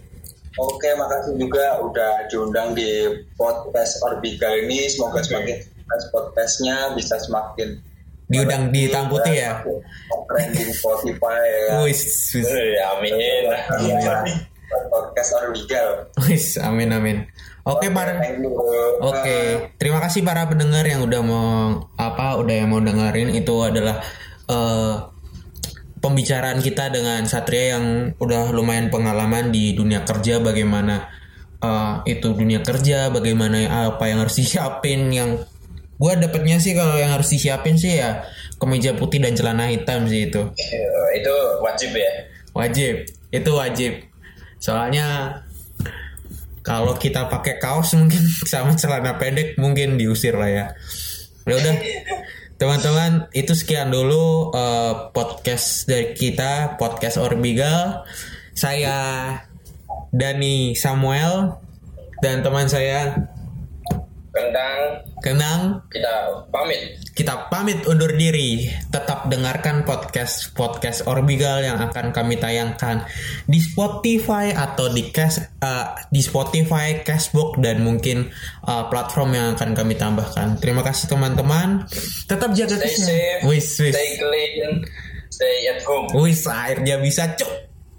Oke, 0.57 0.88
makasih 0.94 1.34
juga 1.36 1.82
udah 1.82 2.30
diundang 2.30 2.72
di 2.72 3.11
podcast 3.34 4.01
Orbika 4.07 4.49
ini. 4.55 4.86
Semoga 4.86 5.20
semakin 5.20 5.59
podcastnya 6.14 6.94
bisa 6.94 7.18
semakin 7.20 7.78
Diundang 8.26 8.74
di 8.74 8.90
Hitam 8.90 9.07
Putih 9.07 9.34
ya. 9.38 9.62
trending 10.26 10.70
Spotify 10.74 11.38
ya. 11.42 11.78
Wis, 11.86 12.34
wis, 12.34 12.47
amin 12.97 13.14
Iya, 13.82 14.22
podcast 14.90 15.30
Orbika. 15.42 15.82
wis, 16.26 16.59
amin 16.59 16.90
amin. 16.90 17.16
Oke, 17.66 17.90
para 17.90 18.18
bro. 18.18 19.11
Oke, 19.11 19.70
terima 19.78 19.99
kasih 20.03 20.22
para 20.22 20.47
pendengar 20.47 20.86
yang 20.86 21.03
udah 21.03 21.20
mau 21.22 21.47
apa 21.99 22.38
udah 22.38 22.55
yang 22.55 22.70
mau 22.70 22.78
dengerin 22.78 23.34
itu 23.34 23.55
adalah 23.62 24.03
eh, 24.51 24.97
pembicaraan 26.01 26.62
kita 26.62 26.92
dengan 26.94 27.26
Satria 27.26 27.78
yang 27.78 28.14
udah 28.20 28.55
lumayan 28.55 28.92
pengalaman 28.92 29.51
di 29.51 29.74
dunia 29.74 30.07
kerja 30.07 30.38
bagaimana 30.38 31.09
uh, 31.59 32.05
itu 32.07 32.30
dunia 32.36 32.62
kerja 32.62 33.11
bagaimana 33.11 33.90
apa 33.90 34.07
yang 34.07 34.22
harus 34.22 34.38
disiapin 34.38 35.11
yang 35.11 35.40
gue 35.97 36.12
dapetnya 36.20 36.61
sih 36.61 36.76
kalau 36.76 36.94
yang 37.01 37.11
harus 37.11 37.32
disiapin 37.32 37.80
sih 37.80 37.99
ya 37.99 38.22
kemeja 38.61 38.94
putih 38.97 39.20
dan 39.20 39.32
celana 39.36 39.68
hitam 39.68 40.05
sih 40.09 40.28
itu. 40.28 40.42
Eh, 40.57 41.09
itu 41.20 41.34
wajib 41.64 41.90
ya? 41.97 42.12
Wajib 42.53 42.94
itu 43.32 43.51
wajib. 43.53 43.92
Soalnya 44.61 45.40
kalau 46.64 46.97
kita 46.97 47.28
pakai 47.28 47.57
kaos 47.61 47.97
mungkin 47.97 48.22
sama 48.51 48.76
celana 48.76 49.16
pendek 49.16 49.57
mungkin 49.57 49.97
diusir 49.97 50.36
lah 50.36 50.51
ya. 50.53 50.64
Ya 51.49 51.55
udah 51.57 51.74
teman-teman 52.57 53.28
itu 53.36 53.52
sekian 53.52 53.92
dulu 53.92 54.52
eh, 54.57 55.12
podcast 55.12 55.84
dari 55.84 56.16
kita 56.16 56.80
podcast 56.80 57.20
Orbigal. 57.20 58.09
Saya 58.57 58.96
Dani 60.09 60.72
Samuel 60.72 61.61
dan 62.24 62.40
teman 62.40 62.72
saya 62.72 63.28
Kentang 64.37 65.01
Kenang 65.24 65.80
kita 65.89 66.45
pamit 66.53 67.01
kita 67.16 67.49
pamit 67.49 67.80
undur 67.89 68.12
diri. 68.12 68.68
Tetap 68.93 69.32
dengarkan 69.32 69.89
podcast 69.89 70.53
podcast 70.53 71.09
Orbigal 71.09 71.64
yang 71.64 71.80
akan 71.80 72.12
kami 72.12 72.37
tayangkan 72.37 73.09
di 73.49 73.57
Spotify 73.57 74.53
atau 74.53 74.93
di 74.93 75.09
Cash 75.09 75.41
eh, 75.41 75.87
di 76.12 76.20
Spotify, 76.20 77.01
Cashbox 77.01 77.57
dan 77.64 77.80
mungkin 77.80 78.28
eh, 78.68 78.84
platform 78.93 79.32
yang 79.32 79.57
akan 79.57 79.72
kami 79.72 79.97
tambahkan. 79.97 80.61
Terima 80.61 80.84
kasih 80.84 81.09
teman-teman. 81.09 81.89
Tetap 82.28 82.53
jaga 82.53 82.76
stay 82.76 82.93
kesehatan. 82.93 83.09
safe 83.09 83.41
Wis 83.49 83.68
wis. 83.80 83.95
stay 83.97 84.11
clean 84.20 84.84
stay 85.32 85.57
at 85.72 85.80
home 85.89 86.12
Wis 86.12 86.45
akhirnya 86.45 87.01
bisa 87.01 87.32
cuk. 87.32 87.49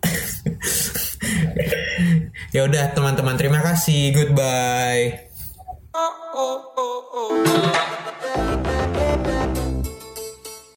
ya 2.55 2.69
udah 2.69 2.93
teman-teman 2.93 3.33
terima 3.33 3.65
kasih. 3.65 4.13
Goodbye. 4.13 5.26
oh, 5.99 6.31
oh, 6.35 6.71
oh, 6.77 7.09
oh. 7.13 7.37